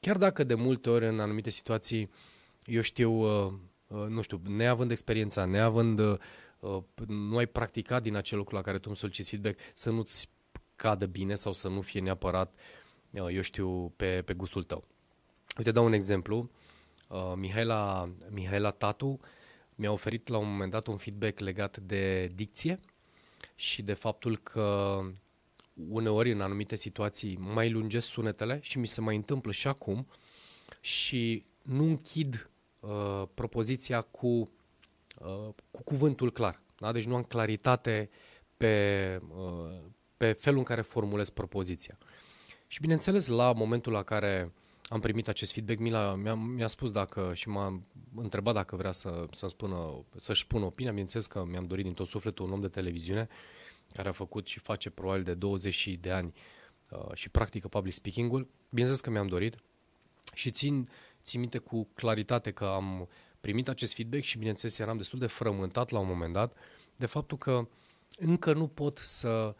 chiar 0.00 0.16
dacă 0.16 0.44
de 0.44 0.54
multe 0.54 0.90
ori 0.90 1.06
în 1.06 1.20
anumite 1.20 1.50
situații 1.50 2.10
eu 2.64 2.80
știu, 2.80 3.10
uh, 3.12 3.52
uh, 3.86 4.06
nu 4.08 4.20
știu, 4.20 4.40
neavând 4.46 4.90
experiența, 4.90 5.44
neavând, 5.44 5.98
uh, 5.98 6.82
nu 7.06 7.36
ai 7.36 7.46
practicat 7.46 8.02
din 8.02 8.16
acel 8.16 8.38
lucru 8.38 8.54
la 8.54 8.62
care 8.62 8.76
tu 8.76 8.84
îmi 8.86 8.96
soliciți 8.96 9.28
feedback, 9.28 9.58
să 9.74 9.90
nu-ți 9.90 10.30
cadă 10.76 11.06
bine 11.06 11.34
sau 11.34 11.52
să 11.52 11.68
nu 11.68 11.80
fie 11.80 12.00
neapărat, 12.00 12.54
eu 13.10 13.40
știu, 13.40 13.92
pe, 13.96 14.22
pe 14.22 14.34
gustul 14.34 14.62
tău. 14.62 14.84
Uite, 15.58 15.70
dau 15.70 15.84
un 15.84 15.92
exemplu. 15.92 16.50
Mihaela, 17.34 18.12
Mihaela 18.30 18.70
Tatu, 18.70 19.20
mi-a 19.74 19.92
oferit 19.92 20.28
la 20.28 20.38
un 20.38 20.50
moment 20.50 20.70
dat 20.70 20.86
un 20.86 20.96
feedback 20.96 21.38
legat 21.38 21.78
de 21.78 22.26
dicție 22.26 22.80
și 23.54 23.82
de 23.82 23.92
faptul 23.92 24.38
că 24.38 25.00
uneori 25.88 26.32
în 26.32 26.40
anumite 26.40 26.76
situații 26.76 27.36
mai 27.36 27.70
lungesc 27.70 28.06
sunetele 28.06 28.58
și 28.62 28.78
mi 28.78 28.86
se 28.86 29.00
mai 29.00 29.16
întâmplă 29.16 29.52
și 29.52 29.66
acum 29.66 30.06
și 30.80 31.44
nu 31.62 31.84
închid 31.84 32.50
uh, 32.80 33.22
propoziția 33.34 34.00
cu, 34.00 34.26
uh, 34.26 35.48
cu 35.70 35.82
cuvântul 35.82 36.32
clar. 36.32 36.60
Da? 36.78 36.92
Deci 36.92 37.04
nu 37.04 37.14
am 37.16 37.22
claritate 37.22 38.10
pe, 38.56 39.20
uh, 39.36 39.80
pe 40.16 40.32
felul 40.32 40.58
în 40.58 40.64
care 40.64 40.80
formulez 40.80 41.30
propoziția. 41.30 41.98
Și 42.66 42.80
bineînțeles, 42.80 43.26
la 43.26 43.52
momentul 43.52 43.92
la 43.92 44.02
care 44.02 44.52
am 44.88 45.00
primit 45.00 45.28
acest 45.28 45.52
feedback, 45.52 45.78
mi-a, 45.78 46.14
mi-a, 46.14 46.34
mi-a 46.34 46.66
spus 46.66 46.90
dacă 46.90 47.32
și 47.34 47.48
m-a 47.48 47.82
întrebat 48.14 48.54
dacă 48.54 48.76
vrea 48.76 48.92
să, 48.92 49.26
să 49.30 49.46
spună, 49.46 50.04
să-și 50.16 50.42
spună 50.42 50.64
opinia. 50.64 50.90
Bineînțeles 50.90 51.26
că 51.26 51.44
mi-am 51.44 51.66
dorit 51.66 51.84
din 51.84 51.94
tot 51.94 52.06
sufletul 52.06 52.46
un 52.46 52.52
om 52.52 52.60
de 52.60 52.68
televiziune 52.68 53.28
care 53.92 54.08
a 54.08 54.12
făcut 54.12 54.46
și 54.46 54.58
face 54.58 54.90
probabil 54.90 55.22
de 55.22 55.34
20 55.34 55.98
de 56.00 56.10
ani 56.10 56.34
uh, 56.88 57.14
și 57.14 57.28
practică 57.28 57.68
public 57.68 57.92
speaking-ul. 57.92 58.48
Bineînțeles 58.68 59.00
că 59.00 59.10
mi-am 59.10 59.26
dorit 59.26 59.56
și 60.34 60.50
țin, 60.50 60.88
țin 61.24 61.40
minte 61.40 61.58
cu 61.58 61.88
claritate 61.94 62.50
că 62.50 62.64
am 62.64 63.08
primit 63.40 63.68
acest 63.68 63.94
feedback 63.94 64.22
și 64.22 64.38
bineînțeles 64.38 64.78
eram 64.78 64.96
destul 64.96 65.18
de 65.18 65.26
frământat 65.26 65.90
la 65.90 65.98
un 65.98 66.06
moment 66.06 66.32
dat 66.32 66.56
de 66.96 67.06
faptul 67.06 67.38
că 67.38 67.68
încă 68.16 68.52
nu 68.52 68.66
pot 68.66 68.98
să 68.98 69.54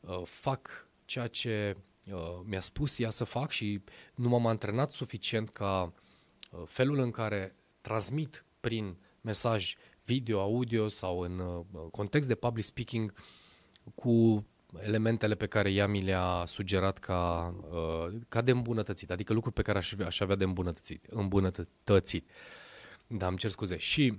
uh, 0.00 0.22
fac 0.24 0.88
ceea 1.04 1.26
ce 1.26 1.76
Uh, 2.12 2.40
mi-a 2.44 2.60
spus 2.60 2.98
ea 2.98 3.10
să 3.10 3.24
fac 3.24 3.50
și 3.50 3.80
nu 4.14 4.28
m-am 4.28 4.46
antrenat 4.46 4.90
suficient 4.90 5.50
ca 5.50 5.92
uh, 6.50 6.62
felul 6.66 6.98
în 6.98 7.10
care 7.10 7.56
transmit 7.80 8.44
prin 8.60 8.96
mesaj 9.20 9.74
video, 10.04 10.40
audio 10.40 10.88
sau 10.88 11.20
în 11.20 11.38
uh, 11.38 11.80
context 11.90 12.28
de 12.28 12.34
public 12.34 12.64
speaking 12.64 13.12
cu 13.94 14.46
elementele 14.78 15.34
pe 15.34 15.46
care 15.46 15.70
ea 15.70 15.86
mi 15.86 16.02
le-a 16.02 16.42
sugerat 16.46 16.98
ca, 16.98 17.54
ca 18.28 18.40
de 18.40 18.50
îmbunătățit, 18.50 19.10
adică 19.10 19.32
lucruri 19.32 19.54
pe 19.54 19.62
care 19.62 19.78
aș, 19.78 19.92
aș 20.04 20.20
avea 20.20 20.36
de 20.36 20.44
îmbunătățit. 20.44 21.06
îmbunătățit. 21.06 22.30
Da, 23.06 23.26
îmi 23.26 23.36
cer 23.36 23.50
scuze. 23.50 23.76
Și 23.76 24.18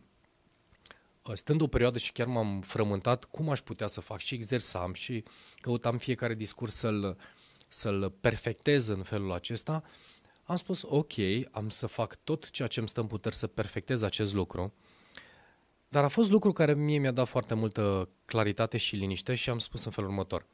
stând 1.33 1.61
o 1.61 1.67
perioadă 1.67 1.97
și 1.97 2.11
chiar 2.11 2.27
m-am 2.27 2.61
frământat 2.61 3.23
cum 3.23 3.49
aș 3.49 3.59
putea 3.59 3.87
să 3.87 4.01
fac 4.01 4.19
și 4.19 4.33
exersam 4.33 4.93
și 4.93 5.23
căutam 5.55 5.97
fiecare 5.97 6.33
discurs 6.33 6.75
să-l 6.75 7.03
uh, 7.03 7.15
să-l 7.69 8.09
perfectez 8.21 8.87
în 8.87 9.03
felul 9.03 9.31
acesta, 9.31 9.83
am 10.43 10.55
spus 10.55 10.83
ok, 10.85 11.13
am 11.51 11.69
să 11.69 11.87
fac 11.87 12.15
tot 12.23 12.49
ceea 12.49 12.67
ce 12.67 12.79
îmi 12.79 12.87
stă 12.87 13.01
în 13.01 13.07
puteri 13.07 13.35
să 13.35 13.47
perfectez 13.47 14.01
acest 14.01 14.33
lucru, 14.33 14.73
dar 15.87 16.03
a 16.03 16.07
fost 16.07 16.29
lucru 16.29 16.51
care 16.51 16.73
mie 16.73 16.97
mi-a 16.97 17.11
dat 17.11 17.27
foarte 17.27 17.53
multă 17.53 18.09
claritate 18.25 18.77
și 18.77 18.95
liniște 18.95 19.35
și 19.35 19.49
am 19.49 19.59
spus 19.59 19.85
în 19.85 19.91
felul 19.91 20.09
următor. 20.09 20.45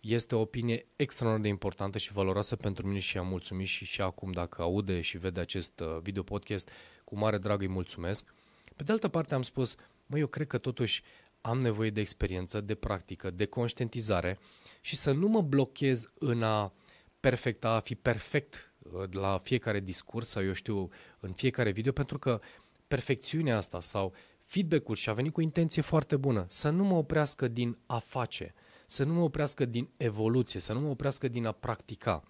Este 0.00 0.34
o 0.34 0.40
opinie 0.40 0.86
extraordinar 0.96 1.42
de 1.42 1.48
importantă 1.48 1.98
și 1.98 2.12
valoroasă 2.12 2.56
pentru 2.56 2.86
mine 2.86 2.98
și 2.98 3.18
am 3.18 3.26
mulțumit 3.26 3.66
și, 3.66 3.84
și 3.84 4.00
acum 4.00 4.32
dacă 4.32 4.62
aude 4.62 5.00
și 5.00 5.18
vede 5.18 5.40
acest 5.40 5.80
uh, 5.80 5.98
video 6.02 6.22
podcast, 6.22 6.70
cu 7.04 7.16
mare 7.16 7.38
drag 7.38 7.60
îi 7.60 7.68
mulțumesc. 7.68 8.34
Pe 8.76 8.82
de 8.82 8.92
altă 8.92 9.08
parte 9.08 9.34
am 9.34 9.42
spus, 9.42 9.74
mă, 10.06 10.18
eu 10.18 10.26
cred 10.26 10.46
că 10.46 10.58
totuși 10.58 11.02
am 11.46 11.60
nevoie 11.60 11.90
de 11.90 12.00
experiență, 12.00 12.60
de 12.60 12.74
practică, 12.74 13.30
de 13.30 13.44
conștientizare 13.44 14.38
și 14.80 14.96
să 14.96 15.12
nu 15.12 15.28
mă 15.28 15.42
blochez 15.42 16.10
în 16.18 16.42
a 16.42 16.72
perfecta, 17.20 17.70
a 17.70 17.80
fi 17.80 17.94
perfect 17.94 18.72
uh, 18.78 19.12
la 19.12 19.38
fiecare 19.42 19.80
discurs 19.80 20.28
sau 20.28 20.44
eu 20.44 20.52
știu 20.52 20.88
în 21.20 21.32
fiecare 21.32 21.70
video, 21.70 21.92
pentru 21.92 22.18
că 22.18 22.40
perfecțiunea 22.88 23.56
asta 23.56 23.80
sau 23.80 24.14
feedback-ul 24.44 24.94
și 24.94 25.08
a 25.08 25.12
venit 25.12 25.32
cu 25.32 25.40
intenție 25.40 25.82
foarte 25.82 26.16
bună, 26.16 26.44
să 26.48 26.70
nu 26.70 26.84
mă 26.84 26.94
oprească 26.94 27.48
din 27.48 27.78
a 27.86 27.98
face, 27.98 28.54
să 28.86 29.04
nu 29.04 29.12
mă 29.12 29.22
oprească 29.22 29.64
din 29.64 29.88
evoluție, 29.96 30.60
să 30.60 30.72
nu 30.72 30.80
mă 30.80 30.88
oprească 30.88 31.28
din 31.28 31.46
a 31.46 31.52
practica. 31.52 32.22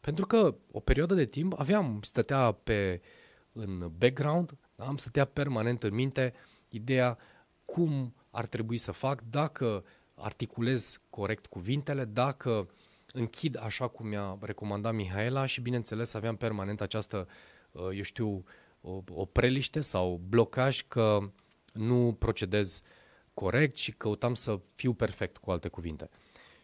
Pentru 0.00 0.26
că 0.26 0.54
o 0.70 0.80
perioadă 0.80 1.14
de 1.14 1.26
timp 1.26 1.58
aveam, 1.58 2.00
stătea 2.02 2.52
pe, 2.52 3.00
în 3.52 3.90
background, 3.98 4.56
da? 4.74 4.84
am 4.84 4.96
stătea 4.96 5.24
permanent 5.24 5.82
în 5.82 5.94
minte 5.94 6.34
ideea 6.68 7.18
cum 7.64 8.14
ar 8.36 8.46
trebui 8.46 8.76
să 8.76 8.92
fac, 8.92 9.22
dacă 9.30 9.84
articulez 10.14 11.00
corect 11.10 11.46
cuvintele, 11.46 12.04
dacă 12.04 12.68
închid 13.12 13.58
așa 13.62 13.88
cum 13.88 14.06
mi-a 14.06 14.38
recomandat 14.40 14.94
Mihaela 14.94 15.46
și 15.46 15.60
bineînțeles 15.60 16.14
aveam 16.14 16.36
permanent 16.36 16.80
această, 16.80 17.28
uh, 17.72 17.88
eu 17.94 18.02
știu, 18.02 18.44
o, 18.80 19.02
o 19.10 19.24
preliște 19.24 19.80
sau 19.80 20.20
blocaj 20.28 20.82
că 20.88 21.30
nu 21.72 22.16
procedez 22.18 22.82
corect 23.34 23.76
și 23.76 23.92
căutam 23.92 24.34
să 24.34 24.60
fiu 24.74 24.92
perfect, 24.92 25.36
cu 25.36 25.50
alte 25.50 25.68
cuvinte. 25.68 26.08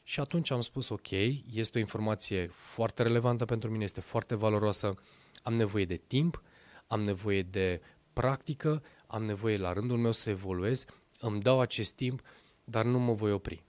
Și 0.03 0.21
atunci 0.21 0.51
am 0.51 0.61
spus, 0.61 0.89
ok, 0.89 1.11
este 1.11 1.79
o 1.79 1.81
informație 1.81 2.47
foarte 2.53 3.03
relevantă 3.03 3.45
pentru 3.45 3.71
mine, 3.71 3.85
este 3.85 4.01
foarte 4.01 4.35
valoroasă, 4.35 4.95
am 5.43 5.55
nevoie 5.55 5.85
de 5.85 6.01
timp, 6.07 6.43
am 6.87 7.01
nevoie 7.03 7.43
de 7.43 7.81
practică, 8.13 8.83
am 9.07 9.25
nevoie 9.25 9.57
la 9.57 9.73
rândul 9.73 9.99
meu 9.99 10.13
să 10.13 10.31
evoluez 10.31 10.85
îmi 11.27 11.41
dau 11.41 11.61
acest 11.61 11.95
timp, 11.95 12.23
dar 12.65 12.85
nu 12.85 12.99
mă 12.99 13.13
voi 13.13 13.33
opri. 13.33 13.65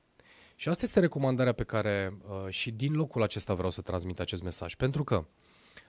Și 0.56 0.70
asta 0.70 0.86
este 0.86 1.00
recomandarea 1.00 1.54
pe 1.54 1.63
care 1.63 2.18
uh, 2.28 2.50
și 2.50 2.72
din 2.72 2.94
locul 2.94 3.22
acesta 3.22 3.54
vreau 3.54 3.70
să 3.70 3.82
transmit 3.82 4.20
acest 4.20 4.44
mesaj. 4.44 4.76
Pentru 4.76 5.04
că 5.04 5.26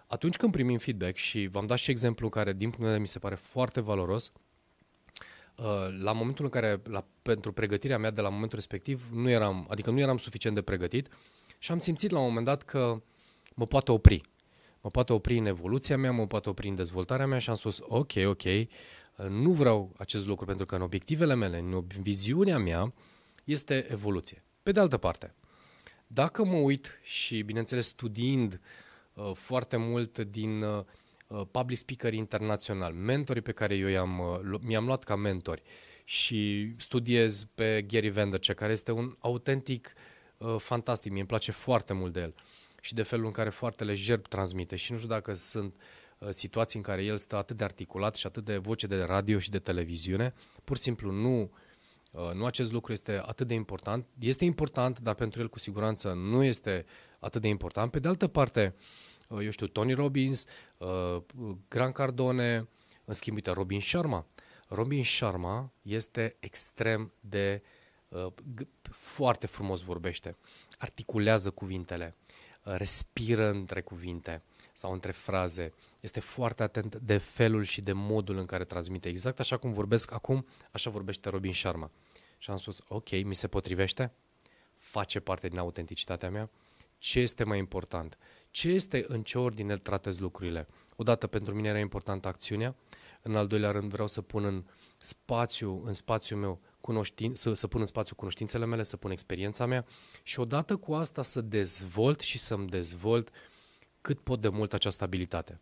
atunci 0.06 0.36
când 0.36 0.52
primim 0.52 0.78
feedback 0.78 1.16
și 1.16 1.46
v-am 1.46 1.66
dat 1.66 1.78
și 1.78 1.90
exemplu 1.90 2.28
care 2.28 2.52
din 2.52 2.58
punct 2.58 2.76
de 2.76 2.82
vedere 2.82 3.00
mi 3.00 3.06
se 3.06 3.18
pare 3.18 3.34
foarte 3.34 3.80
valoros, 3.80 4.32
la 6.02 6.12
momentul 6.12 6.44
în 6.44 6.50
care, 6.50 6.80
la, 6.84 7.06
pentru 7.22 7.52
pregătirea 7.52 7.98
mea 7.98 8.10
de 8.10 8.20
la 8.20 8.28
momentul 8.28 8.58
respectiv, 8.58 9.08
nu 9.12 9.28
eram, 9.28 9.66
adică 9.70 9.90
nu 9.90 10.00
eram 10.00 10.18
suficient 10.18 10.54
de 10.54 10.62
pregătit 10.62 11.08
și 11.58 11.72
am 11.72 11.78
simțit 11.78 12.10
la 12.10 12.18
un 12.18 12.26
moment 12.26 12.46
dat 12.46 12.62
că 12.62 13.02
mă 13.54 13.66
poate 13.66 13.92
opri. 13.92 14.20
Mă 14.80 14.90
poate 14.90 15.12
opri 15.12 15.38
în 15.38 15.46
evoluția 15.46 15.96
mea, 15.96 16.12
mă 16.12 16.26
poate 16.26 16.48
opri 16.48 16.68
în 16.68 16.74
dezvoltarea 16.74 17.26
mea 17.26 17.38
și 17.38 17.48
am 17.48 17.54
spus, 17.54 17.78
ok, 17.80 18.12
ok, 18.26 18.42
nu 19.28 19.50
vreau 19.50 19.92
acest 19.98 20.26
lucru 20.26 20.44
pentru 20.44 20.66
că 20.66 20.74
în 20.74 20.82
obiectivele 20.82 21.34
mele, 21.34 21.58
în 21.58 21.84
viziunea 22.02 22.58
mea, 22.58 22.92
este 23.44 23.86
evoluție. 23.90 24.42
Pe 24.62 24.72
de 24.72 24.80
altă 24.80 24.96
parte, 24.96 25.34
dacă 26.06 26.44
mă 26.44 26.56
uit 26.56 27.00
și, 27.02 27.42
bineînțeles, 27.42 27.86
studiind 27.86 28.60
uh, 29.14 29.30
foarte 29.34 29.76
mult 29.76 30.18
din 30.18 30.62
uh, 30.62 30.84
uh 31.26 31.46
public 31.50 31.78
speaker 31.78 32.12
internațional, 32.12 32.92
mentorii 32.92 33.42
pe 33.42 33.52
care 33.52 33.74
eu 33.74 33.88
i-am, 33.88 34.18
uh, 34.18 34.60
mi-am 34.60 34.86
luat 34.86 35.04
ca 35.04 35.16
mentori 35.16 35.62
și 36.04 36.72
studiez 36.76 37.44
pe 37.54 37.82
Gary 37.82 38.08
Vaynerchuk, 38.08 38.54
care 38.54 38.72
este 38.72 38.92
un 38.92 39.16
autentic 39.18 39.92
uh, 40.38 40.56
fantastic, 40.58 41.10
mie 41.10 41.20
îmi 41.20 41.28
place 41.28 41.52
foarte 41.52 41.92
mult 41.92 42.12
de 42.12 42.20
el 42.20 42.34
și 42.80 42.94
de 42.94 43.02
felul 43.02 43.24
în 43.24 43.32
care 43.32 43.50
foarte 43.50 43.84
lejer 43.84 44.18
transmite 44.18 44.76
și 44.76 44.92
nu 44.92 44.96
știu 44.96 45.10
dacă 45.10 45.34
sunt 45.34 45.74
uh, 45.74 45.80
situații 46.30 46.78
în 46.78 46.84
care 46.84 47.02
el 47.04 47.16
stă 47.16 47.36
atât 47.36 47.56
de 47.56 47.64
articulat 47.64 48.16
și 48.16 48.26
atât 48.26 48.44
de 48.44 48.56
voce 48.56 48.86
de 48.86 49.02
radio 49.02 49.38
și 49.38 49.50
de 49.50 49.58
televiziune, 49.58 50.34
pur 50.64 50.76
și 50.76 50.82
simplu 50.82 51.10
nu 51.10 51.50
Uh, 52.14 52.32
nu 52.32 52.44
acest 52.44 52.72
lucru 52.72 52.92
este 52.92 53.22
atât 53.26 53.46
de 53.46 53.54
important. 53.54 54.06
Este 54.18 54.44
important, 54.44 55.00
dar 55.00 55.14
pentru 55.14 55.40
el 55.40 55.48
cu 55.48 55.58
siguranță 55.58 56.12
nu 56.12 56.42
este 56.42 56.84
atât 57.18 57.40
de 57.40 57.48
important. 57.48 57.90
Pe 57.90 57.98
de 57.98 58.08
altă 58.08 58.26
parte, 58.26 58.74
uh, 59.28 59.44
eu 59.44 59.50
știu, 59.50 59.66
Tony 59.66 59.92
Robbins, 59.92 60.46
uh, 60.78 61.22
Grant 61.68 61.94
Cardone, 61.94 62.68
în 63.04 63.14
schimb, 63.14 63.36
uite, 63.36 63.50
Robin 63.50 63.80
Sharma. 63.80 64.26
Robin 64.68 65.04
Sharma 65.04 65.72
este 65.82 66.36
extrem 66.40 67.12
de 67.20 67.62
foarte 68.90 69.46
frumos 69.46 69.82
vorbește, 69.82 70.36
articulează 70.78 71.50
cuvintele, 71.50 72.16
respiră 72.62 73.50
între 73.50 73.80
cuvinte 73.80 74.42
sau 74.72 74.92
între 74.92 75.12
fraze, 75.12 75.72
este 76.04 76.20
foarte 76.20 76.62
atent 76.62 76.96
de 76.96 77.16
felul 77.16 77.62
și 77.62 77.80
de 77.80 77.92
modul 77.92 78.36
în 78.36 78.46
care 78.46 78.64
transmite. 78.64 79.08
Exact 79.08 79.40
așa 79.40 79.56
cum 79.56 79.72
vorbesc 79.72 80.12
acum, 80.12 80.46
așa 80.72 80.90
vorbește 80.90 81.28
Robin 81.28 81.52
Sharma. 81.52 81.90
Și 82.38 82.50
am 82.50 82.56
spus, 82.56 82.80
ok, 82.88 83.10
mi 83.10 83.34
se 83.34 83.48
potrivește, 83.48 84.12
face 84.78 85.20
parte 85.20 85.48
din 85.48 85.58
autenticitatea 85.58 86.30
mea, 86.30 86.50
ce 86.98 87.20
este 87.20 87.44
mai 87.44 87.58
important, 87.58 88.18
ce 88.50 88.68
este 88.68 89.04
în 89.08 89.22
ce 89.22 89.38
ordine 89.38 89.76
tratez 89.76 90.18
lucrurile. 90.18 90.66
Odată 90.96 91.26
pentru 91.26 91.54
mine 91.54 91.68
era 91.68 91.78
importantă 91.78 92.28
acțiunea, 92.28 92.74
în 93.22 93.36
al 93.36 93.46
doilea 93.46 93.70
rând 93.70 93.90
vreau 93.90 94.06
să 94.06 94.22
pun 94.22 94.44
în 94.44 94.64
spațiu, 94.96 95.82
în 95.84 95.92
spațiul 95.92 96.38
meu 96.38 96.60
cunoștin, 96.80 97.34
să, 97.34 97.52
să 97.52 97.66
pun 97.66 97.80
în 97.80 97.86
spațiu 97.86 98.14
cunoștințele 98.14 98.66
mele, 98.66 98.82
să 98.82 98.96
pun 98.96 99.10
experiența 99.10 99.66
mea 99.66 99.86
și 100.22 100.40
odată 100.40 100.76
cu 100.76 100.94
asta 100.94 101.22
să 101.22 101.40
dezvolt 101.40 102.20
și 102.20 102.38
să-mi 102.38 102.68
dezvolt 102.68 103.30
cât 104.00 104.20
pot 104.20 104.40
de 104.40 104.48
mult 104.48 104.72
această 104.72 105.04
abilitate, 105.04 105.60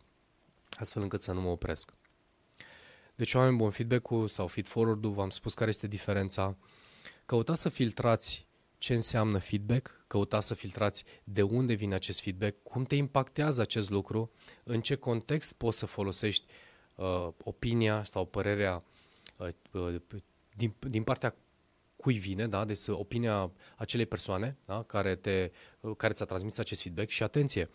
astfel 0.79 1.01
încât 1.01 1.21
să 1.21 1.31
nu 1.31 1.41
mă 1.41 1.49
opresc. 1.49 1.93
Deci, 3.15 3.33
oameni 3.33 3.57
buni, 3.57 3.71
feedback-ul 3.71 4.27
sau 4.27 4.47
feed-forward-ul, 4.47 5.11
v-am 5.11 5.29
spus 5.29 5.53
care 5.53 5.69
este 5.69 5.87
diferența. 5.87 6.57
Căutați 7.25 7.61
să 7.61 7.69
filtrați 7.69 8.47
ce 8.77 8.93
înseamnă 8.93 9.37
feedback, 9.37 10.03
căutați 10.07 10.47
să 10.47 10.53
filtrați 10.53 11.03
de 11.23 11.41
unde 11.41 11.73
vine 11.73 11.95
acest 11.95 12.21
feedback, 12.21 12.63
cum 12.63 12.83
te 12.83 12.95
impactează 12.95 13.61
acest 13.61 13.89
lucru, 13.89 14.31
în 14.63 14.81
ce 14.81 14.95
context 14.95 15.53
poți 15.53 15.77
să 15.77 15.85
folosești 15.85 16.45
uh, 16.95 17.27
opinia 17.43 18.03
sau 18.03 18.25
părerea 18.25 18.83
uh, 19.37 19.49
uh, 19.71 19.95
din, 20.55 20.73
din 20.79 21.03
partea 21.03 21.35
cui 21.95 22.17
vine, 22.17 22.47
da? 22.47 22.65
deci 22.65 22.87
opinia 22.87 23.51
acelei 23.75 24.05
persoane 24.05 24.57
da? 24.65 24.83
care, 24.83 25.15
te, 25.15 25.51
uh, 25.79 25.95
care 25.97 26.13
ți-a 26.13 26.25
transmis 26.25 26.57
acest 26.57 26.81
feedback 26.81 27.09
și 27.09 27.23
atenție, 27.23 27.69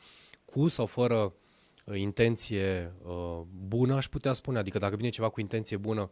cu 0.44 0.66
sau 0.66 0.86
fără 0.86 1.16
uh, 1.16 1.32
Uh, 1.32 1.46
intenție 1.94 2.92
uh, 3.02 3.40
bună, 3.66 3.94
aș 3.94 4.08
putea 4.08 4.32
spune. 4.32 4.58
Adică 4.58 4.78
dacă 4.78 4.96
vine 4.96 5.08
ceva 5.08 5.28
cu 5.28 5.40
intenție 5.40 5.76
bună, 5.76 6.10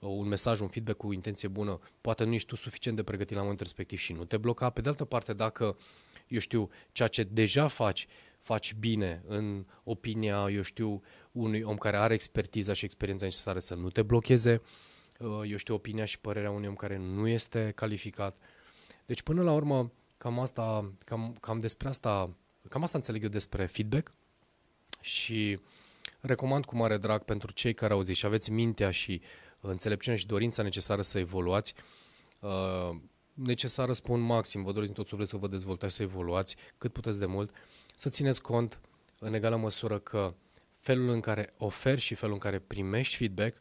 uh, 0.00 0.08
un 0.08 0.28
mesaj, 0.28 0.60
un 0.60 0.68
feedback 0.68 0.98
cu 0.98 1.12
intenție 1.12 1.48
bună, 1.48 1.80
poate 2.00 2.24
nu 2.24 2.32
ești 2.32 2.48
tu 2.48 2.56
suficient 2.56 2.96
de 2.96 3.02
pregătit 3.02 3.34
la 3.34 3.40
momentul 3.40 3.64
respectiv 3.64 3.98
și 3.98 4.12
nu 4.12 4.24
te 4.24 4.36
bloca. 4.36 4.70
Pe 4.70 4.80
de 4.80 4.88
altă 4.88 5.04
parte, 5.04 5.32
dacă, 5.32 5.76
eu 6.28 6.38
știu, 6.38 6.70
ceea 6.92 7.08
ce 7.08 7.22
deja 7.22 7.66
faci, 7.66 8.06
faci 8.40 8.74
bine 8.74 9.22
în 9.26 9.64
opinia, 9.84 10.50
eu 10.50 10.62
știu, 10.62 11.02
unui 11.32 11.62
om 11.62 11.76
care 11.76 11.96
are 11.96 12.14
expertiza 12.14 12.72
și 12.72 12.84
experiența 12.84 13.24
necesară 13.24 13.58
să 13.58 13.74
nu 13.74 13.90
te 13.90 14.02
blocheze, 14.02 14.62
eu 15.48 15.56
știu, 15.56 15.74
opinia 15.74 16.04
și 16.04 16.20
părerea 16.20 16.50
unui 16.50 16.68
om 16.68 16.74
care 16.74 16.96
nu 16.98 17.28
este 17.28 17.72
calificat. 17.74 18.36
Deci, 19.06 19.22
până 19.22 19.42
la 19.42 19.52
urmă, 19.52 19.92
cam 20.16 20.38
asta, 20.38 20.92
cam, 21.04 21.36
cam 21.40 21.58
despre 21.58 21.88
asta, 21.88 22.30
cam 22.68 22.82
asta 22.82 22.98
înțeleg 22.98 23.22
eu 23.22 23.28
despre 23.28 23.66
feedback 23.66 24.12
și 25.02 25.58
recomand 26.20 26.64
cu 26.64 26.76
mare 26.76 26.96
drag 26.96 27.22
pentru 27.22 27.52
cei 27.52 27.74
care 27.74 27.92
auziți 27.92 28.18
și 28.18 28.26
aveți 28.26 28.50
mintea 28.50 28.90
și 28.90 29.20
înțelepciunea 29.60 30.18
și 30.18 30.26
dorința 30.26 30.62
necesară 30.62 31.02
să 31.02 31.18
evoluați, 31.18 31.74
uh, 32.40 32.90
necesară 33.34 33.92
spun 33.92 34.20
maxim, 34.20 34.62
vă 34.62 34.72
doriți 34.72 34.90
în 34.90 34.96
tot 34.96 35.06
sufletul 35.06 35.38
să 35.38 35.46
vă 35.46 35.48
dezvoltați, 35.48 35.94
să 35.94 36.02
evoluați 36.02 36.56
cât 36.78 36.92
puteți 36.92 37.18
de 37.18 37.26
mult, 37.26 37.54
să 37.96 38.08
țineți 38.08 38.42
cont 38.42 38.80
în 39.18 39.34
egală 39.34 39.56
măsură 39.56 39.98
că 39.98 40.34
felul 40.78 41.08
în 41.08 41.20
care 41.20 41.54
oferi 41.56 42.00
și 42.00 42.14
felul 42.14 42.34
în 42.34 42.40
care 42.40 42.58
primești 42.58 43.16
feedback 43.16 43.56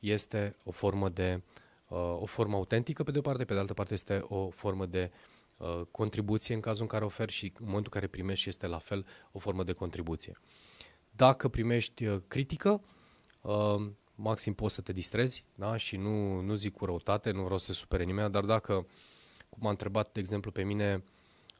este 0.00 0.56
o 0.62 0.70
formă 0.70 1.08
de 1.08 1.42
uh, 1.88 1.98
o 1.98 2.26
formă 2.26 2.56
autentică 2.56 3.02
pe 3.02 3.10
de 3.10 3.18
o 3.18 3.20
parte, 3.20 3.44
pe 3.44 3.52
de 3.52 3.58
altă 3.58 3.74
parte 3.74 3.94
este 3.94 4.24
o 4.28 4.50
formă 4.50 4.86
de 4.86 5.10
uh, 5.56 5.80
contribuție 5.90 6.54
în 6.54 6.60
cazul 6.60 6.82
în 6.82 6.88
care 6.88 7.04
oferi 7.04 7.32
și 7.32 7.44
în 7.44 7.66
momentul 7.66 7.90
în 7.94 8.00
care 8.00 8.06
primești 8.06 8.48
este 8.48 8.66
la 8.66 8.78
fel 8.78 9.06
o 9.32 9.38
formă 9.38 9.62
de 9.62 9.72
contribuție. 9.72 10.38
Dacă 11.16 11.48
primești 11.48 12.06
uh, 12.06 12.20
critică, 12.28 12.82
uh, 13.40 13.86
maxim 14.14 14.54
poți 14.54 14.74
să 14.74 14.80
te 14.80 14.92
distrezi 14.92 15.44
da? 15.54 15.76
și 15.76 15.96
nu, 15.96 16.40
nu 16.40 16.54
zic 16.54 16.72
cu 16.72 16.84
răutate, 16.84 17.30
nu 17.30 17.42
vreau 17.42 17.58
să 17.58 17.64
se 17.64 17.72
supere 17.72 18.04
nimeni, 18.04 18.32
dar 18.32 18.44
dacă, 18.44 18.86
cum 19.48 19.58
m-a 19.62 19.70
întrebat, 19.70 20.12
de 20.12 20.20
exemplu, 20.20 20.50
pe 20.50 20.62
mine, 20.62 21.04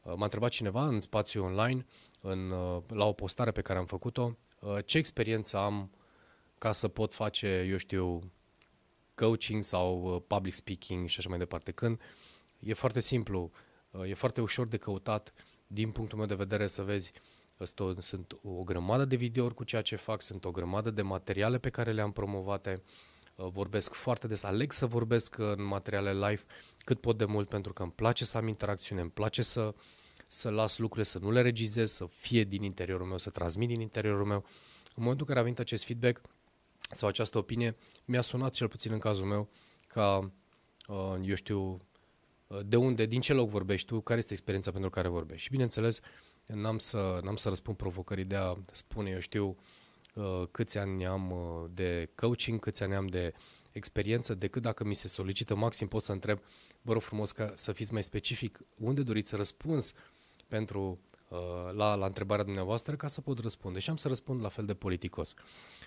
uh, 0.03 0.13
m-a 0.15 0.23
întrebat 0.23 0.49
cineva 0.49 0.87
în 0.87 0.99
spațiu 0.99 1.43
online, 1.43 1.85
în, 2.21 2.49
la 2.87 3.05
o 3.05 3.13
postare 3.13 3.51
pe 3.51 3.61
care 3.61 3.79
am 3.79 3.85
făcut-o, 3.85 4.37
ce 4.85 4.97
experiență 4.97 5.57
am 5.57 5.91
ca 6.57 6.71
să 6.71 6.87
pot 6.87 7.13
face, 7.13 7.67
eu 7.69 7.77
știu, 7.77 8.31
coaching 9.15 9.63
sau 9.63 10.23
public 10.27 10.53
speaking 10.53 11.07
și 11.07 11.19
așa 11.19 11.29
mai 11.29 11.37
departe. 11.37 11.71
Când 11.71 12.01
e 12.59 12.73
foarte 12.73 12.99
simplu, 12.99 13.51
e 14.07 14.13
foarte 14.13 14.41
ușor 14.41 14.67
de 14.67 14.77
căutat, 14.77 15.33
din 15.67 15.91
punctul 15.91 16.17
meu 16.17 16.27
de 16.27 16.35
vedere, 16.35 16.67
să 16.67 16.83
vezi 16.83 17.11
uh, 17.15 17.34
sunt, 17.63 18.01
sunt 18.01 18.37
o 18.43 18.63
grămadă 18.63 19.05
de 19.05 19.15
videouri 19.15 19.53
cu 19.53 19.63
ceea 19.63 19.81
ce 19.81 19.95
fac, 19.95 20.21
sunt 20.21 20.45
o 20.45 20.51
grămadă 20.51 20.89
de 20.89 21.01
materiale 21.01 21.57
pe 21.57 21.69
care 21.69 21.91
le-am 21.91 22.11
promovate, 22.11 22.81
uh, 23.35 23.47
vorbesc 23.51 23.93
foarte 23.93 24.27
des, 24.27 24.43
aleg 24.43 24.71
să 24.71 24.85
vorbesc 24.85 25.37
în 25.37 25.63
materiale 25.63 26.13
live 26.13 26.43
cât 26.77 26.99
pot 26.99 27.17
de 27.17 27.25
mult 27.25 27.49
pentru 27.49 27.73
că 27.73 27.83
îmi 27.83 27.91
place 27.91 28.25
să 28.25 28.37
am 28.37 28.47
interacțiune, 28.47 29.01
îmi 29.01 29.09
place 29.09 29.41
să, 29.41 29.73
să 30.27 30.49
las 30.49 30.77
lucrurile, 30.77 31.05
să 31.05 31.19
nu 31.19 31.31
le 31.31 31.41
regizez, 31.41 31.91
să 31.91 32.05
fie 32.05 32.43
din 32.43 32.63
interiorul 32.63 33.05
meu, 33.05 33.17
să 33.17 33.29
transmit 33.29 33.67
din 33.67 33.79
interiorul 33.79 34.25
meu. 34.25 34.45
În 34.95 35.03
momentul 35.03 35.19
în 35.19 35.27
care 35.27 35.39
am 35.39 35.43
venit 35.43 35.59
acest 35.59 35.85
feedback 35.85 36.21
sau 36.91 37.09
această 37.09 37.37
opinie, 37.37 37.75
mi-a 38.05 38.21
sunat 38.21 38.53
cel 38.53 38.67
puțin 38.67 38.91
în 38.91 38.99
cazul 38.99 39.25
meu 39.25 39.49
ca, 39.87 40.31
uh, 40.87 41.15
eu 41.21 41.35
știu, 41.35 41.81
uh, 42.47 42.59
de 42.65 42.75
unde, 42.75 43.05
din 43.05 43.21
ce 43.21 43.33
loc 43.33 43.49
vorbești 43.49 43.87
tu, 43.87 44.01
care 44.01 44.19
este 44.19 44.33
experiența 44.33 44.71
pentru 44.71 44.89
care 44.89 45.07
vorbești. 45.07 45.43
Și 45.43 45.49
bineînțeles, 45.49 45.99
N-am 46.45 46.77
să, 46.77 47.19
n-am 47.23 47.35
să 47.35 47.49
răspund 47.49 47.77
provocării 47.77 48.23
de 48.23 48.35
a 48.35 48.55
spune, 48.71 49.09
eu 49.09 49.19
știu, 49.19 49.57
uh, 50.13 50.43
câți 50.51 50.77
ani 50.77 51.05
am 51.05 51.31
uh, 51.31 51.69
de 51.73 52.09
coaching, 52.15 52.59
câți 52.59 52.83
ani 52.83 52.95
am 52.95 53.07
de 53.07 53.33
experiență, 53.71 54.33
decât 54.33 54.61
dacă 54.61 54.83
mi 54.83 54.95
se 54.95 55.07
solicită 55.07 55.55
maxim 55.55 55.87
pot 55.87 56.01
să 56.01 56.11
întreb, 56.11 56.39
vă 56.81 56.93
rog 56.93 57.01
frumos 57.01 57.31
ca 57.31 57.51
să 57.55 57.71
fiți 57.71 57.93
mai 57.93 58.03
specific, 58.03 58.59
unde 58.79 59.01
doriți 59.01 59.29
să 59.29 59.35
răspuns 59.35 59.93
pentru 60.47 60.99
uh, 61.27 61.37
la, 61.73 61.95
la 61.95 62.05
întrebarea 62.05 62.43
dumneavoastră 62.43 62.95
ca 62.95 63.07
să 63.07 63.21
pot 63.21 63.39
răspunde. 63.39 63.79
Și 63.79 63.89
am 63.89 63.95
să 63.95 64.07
răspund 64.07 64.41
la 64.41 64.49
fel 64.49 64.65
de 64.65 64.73
politicos. 64.73 65.33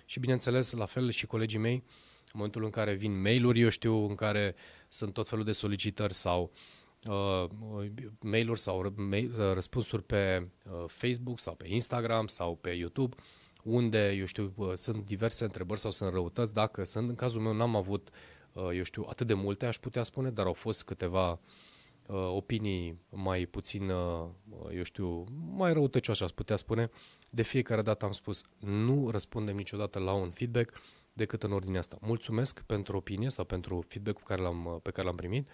Și 0.05 0.19
bineînțeles, 0.19 0.71
la 0.71 0.85
fel 0.85 1.09
și 1.09 1.25
colegii 1.25 1.59
mei, 1.59 1.83
în 2.23 2.31
momentul 2.33 2.63
în 2.63 2.69
care 2.69 2.93
vin 2.93 3.21
mail-uri, 3.21 3.61
eu 3.61 3.69
știu, 3.69 4.07
în 4.07 4.15
care 4.15 4.55
sunt 4.87 5.13
tot 5.13 5.27
felul 5.27 5.43
de 5.43 5.51
solicitări 5.51 6.13
sau 6.13 6.41
uh, 6.41 6.49
uh, 6.51 6.78
mail-uri 8.19 8.59
sau 8.59 8.93
mail, 8.95 9.31
uh, 9.31 9.53
răspunsuri 9.53 10.03
pe 10.03 10.47
uh, 10.65 10.83
Facebook 10.87 11.39
sau 11.39 11.55
pe 11.55 11.67
Instagram 11.67 12.27
sau 12.27 12.55
pe 12.55 12.69
YouTube, 12.69 13.15
unde, 13.63 14.11
eu 14.11 14.25
știu, 14.25 14.53
uh, 14.55 14.71
sunt 14.73 15.05
diverse 15.05 15.43
întrebări 15.43 15.79
sau 15.79 15.91
sunt 15.91 16.13
răutăți. 16.13 16.53
Dacă 16.53 16.83
sunt, 16.83 17.09
în 17.09 17.15
cazul 17.15 17.41
meu, 17.41 17.53
n-am 17.53 17.75
avut, 17.75 18.09
uh, 18.53 18.69
eu 18.75 18.83
știu, 18.83 19.05
atât 19.09 19.27
de 19.27 19.33
multe, 19.33 19.65
aș 19.65 19.77
putea 19.77 20.03
spune, 20.03 20.29
dar 20.29 20.45
au 20.45 20.53
fost 20.53 20.83
câteva 20.83 21.31
uh, 21.31 22.15
opinii 22.15 22.99
mai 23.09 23.45
puțin, 23.45 23.89
uh, 23.89 24.27
eu 24.75 24.83
știu, 24.83 25.23
mai 25.55 25.73
răutăcioase, 25.73 26.23
aș 26.23 26.31
putea 26.31 26.55
spune. 26.55 26.89
De 27.29 27.41
fiecare 27.41 27.81
dată 27.81 28.05
am 28.05 28.11
spus, 28.11 28.43
nu 28.59 29.09
răspundem 29.09 29.55
niciodată 29.55 29.99
la 29.99 30.13
un 30.13 30.29
feedback 30.31 30.81
decât 31.13 31.43
în 31.43 31.51
ordinea 31.51 31.79
asta. 31.79 31.97
Mulțumesc 32.01 32.61
pentru 32.61 32.97
opinie 32.97 33.29
sau 33.29 33.45
pentru 33.45 33.85
feedback 33.87 34.17
pe 34.17 34.23
care 34.25 34.41
l-am, 34.41 34.79
pe 34.83 34.91
care 34.91 35.07
l-am 35.07 35.15
primit 35.15 35.47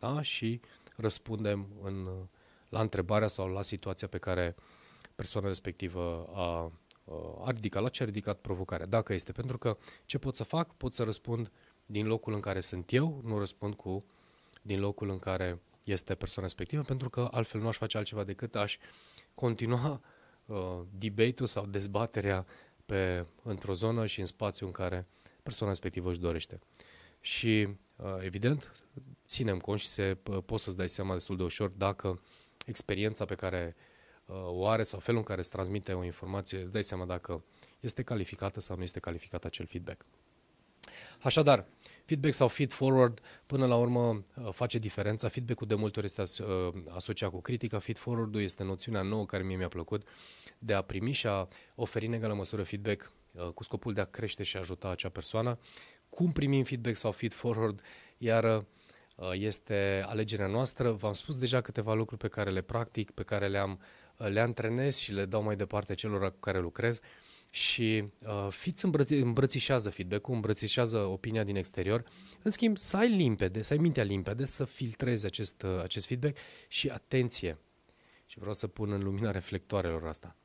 da? 0.00 0.22
și 0.22 0.60
răspundem 1.00 1.66
în, 1.82 2.08
la 2.68 2.80
întrebarea 2.80 3.28
sau 3.28 3.48
la 3.48 3.62
situația 3.62 4.08
pe 4.08 4.18
care 4.18 4.54
persoana 5.14 5.46
respectivă 5.46 6.30
a, 6.34 6.72
a 7.44 7.50
ridicat, 7.50 7.82
la 7.82 7.88
ce 7.88 8.02
a 8.02 8.06
ridicat 8.06 8.38
provocarea. 8.38 8.86
Dacă 8.86 9.12
este, 9.12 9.32
pentru 9.32 9.58
că 9.58 9.76
ce 10.04 10.18
pot 10.18 10.36
să 10.36 10.44
fac? 10.44 10.76
Pot 10.76 10.92
să 10.92 11.02
răspund 11.02 11.52
din 11.86 12.06
locul 12.06 12.34
în 12.34 12.40
care 12.40 12.60
sunt 12.60 12.92
eu, 12.92 13.20
nu 13.24 13.38
răspund 13.38 13.74
cu 13.74 14.04
din 14.62 14.80
locul 14.80 15.10
în 15.10 15.18
care 15.18 15.60
este 15.84 16.14
persoana 16.14 16.48
respectivă, 16.48 16.82
pentru 16.82 17.10
că 17.10 17.28
altfel 17.30 17.60
nu 17.60 17.68
aș 17.68 17.76
face 17.76 17.96
altceva 17.96 18.24
decât 18.24 18.54
aș 18.54 18.78
continua 19.34 20.00
uh, 20.46 20.80
debate-ul 20.98 21.48
sau 21.48 21.66
dezbaterea 21.66 22.46
pe, 22.86 23.26
într-o 23.42 23.72
zonă 23.72 24.06
și 24.06 24.20
în 24.20 24.26
spațiu 24.26 24.66
în 24.66 24.72
care 24.72 25.06
persoana 25.42 25.72
respectivă 25.72 26.10
își 26.10 26.20
dorește. 26.20 26.60
Și, 27.20 27.68
uh, 27.96 28.16
evident, 28.20 28.84
ținem 29.30 29.58
cont 29.58 29.78
și 29.78 29.86
se, 29.86 30.16
uh, 30.26 30.38
poți 30.46 30.64
să-ți 30.64 30.76
dai 30.76 30.88
seama 30.88 31.12
destul 31.12 31.36
de 31.36 31.42
ușor 31.42 31.68
dacă 31.68 32.22
experiența 32.66 33.24
pe 33.24 33.34
care 33.34 33.76
uh, 34.26 34.36
o 34.46 34.66
are 34.66 34.82
sau 34.82 34.98
felul 34.98 35.20
în 35.20 35.26
care 35.26 35.40
îți 35.40 35.50
transmite 35.50 35.92
o 35.92 36.04
informație, 36.04 36.62
îți 36.62 36.72
dai 36.72 36.84
seama 36.84 37.04
dacă 37.04 37.44
este 37.80 38.02
calificată 38.02 38.60
sau 38.60 38.76
nu 38.76 38.82
este 38.82 39.00
calificat 39.00 39.44
acel 39.44 39.66
feedback. 39.66 40.06
Așadar, 41.20 41.66
feedback 42.04 42.34
sau 42.34 42.48
feed 42.48 42.72
forward 42.72 43.20
până 43.46 43.66
la 43.66 43.76
urmă 43.76 44.08
uh, 44.08 44.52
face 44.52 44.78
diferența. 44.78 45.28
Feedback-ul 45.28 45.66
de 45.66 45.74
multe 45.74 45.98
ori 45.98 46.12
este 46.16 46.42
uh, 46.42 46.74
asociat 46.88 47.30
cu 47.30 47.40
critica, 47.40 47.78
feed 47.78 47.98
forward-ul 47.98 48.40
este 48.40 48.62
noțiunea 48.62 49.02
nouă 49.02 49.26
care 49.26 49.42
mie 49.42 49.56
mi-a 49.56 49.68
plăcut 49.68 50.08
de 50.58 50.74
a 50.74 50.82
primi 50.82 51.12
și 51.12 51.26
a 51.26 51.48
oferi 51.74 52.06
în 52.06 52.12
egală 52.12 52.34
măsură 52.34 52.62
feedback 52.62 53.12
uh, 53.32 53.48
cu 53.48 53.62
scopul 53.62 53.92
de 53.92 54.00
a 54.00 54.04
crește 54.04 54.42
și 54.42 54.56
a 54.56 54.58
ajuta 54.58 54.88
acea 54.88 55.08
persoană. 55.08 55.58
Cum 56.08 56.32
primim 56.32 56.64
feedback 56.64 56.96
sau 56.96 57.12
feed 57.12 57.32
forward, 57.32 57.80
iar 58.18 58.64
este 59.32 60.04
alegerea 60.06 60.46
noastră. 60.46 60.90
V-am 60.90 61.12
spus 61.12 61.36
deja 61.36 61.60
câteva 61.60 61.94
lucruri 61.94 62.20
pe 62.20 62.28
care 62.28 62.50
le 62.50 62.60
practic, 62.60 63.10
pe 63.10 63.22
care 63.22 63.48
le-am, 63.48 63.80
le 64.16 64.40
antrenez 64.40 64.96
și 64.96 65.12
le 65.12 65.24
dau 65.24 65.42
mai 65.42 65.56
departe 65.56 65.94
celor 65.94 66.30
cu 66.30 66.38
care 66.40 66.58
lucrez. 66.58 66.96
Uh, 66.96 67.30
și 67.50 68.04
uh, 68.26 68.48
fiți 68.50 68.84
îmbrăți, 68.84 69.12
îmbrățișează 69.12 69.90
feedback-ul, 69.90 70.34
îmbrățișează 70.34 70.98
opinia 70.98 71.44
din 71.44 71.56
exterior. 71.56 72.04
În 72.42 72.50
schimb, 72.50 72.76
să 72.76 72.96
ai 72.96 73.08
limpede, 73.08 73.62
să 73.62 73.72
ai 73.72 73.78
mintea 73.78 74.02
limpede, 74.02 74.44
să 74.44 74.64
filtrezi 74.64 75.26
acest, 75.26 75.62
uh, 75.62 75.80
acest 75.82 76.06
feedback 76.06 76.36
și 76.68 76.88
atenție. 76.88 77.58
Și 78.26 78.38
vreau 78.38 78.54
să 78.54 78.66
pun 78.66 78.92
în 78.92 79.02
lumina 79.02 79.30
reflectoarelor 79.30 80.06
asta. 80.06 80.36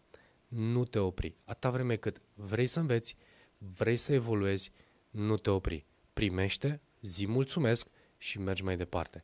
Nu 0.48 0.86
te 0.86 1.00
opri. 1.00 1.36
Atâta 1.44 1.70
vreme 1.70 1.96
cât 1.96 2.22
vrei 2.34 2.68
să 2.68 2.80
înveți, 2.80 3.16
vrei 3.58 3.98
să 3.98 4.14
evoluezi, 4.14 4.72
nu 5.10 5.38
te 5.38 5.50
opri. 5.50 5.86
Primește, 6.14 6.82
zi 7.02 7.28
mulțumesc 7.28 7.88
și 8.18 8.40
mergi 8.40 8.64
mai 8.64 8.78
departe. 8.78 9.24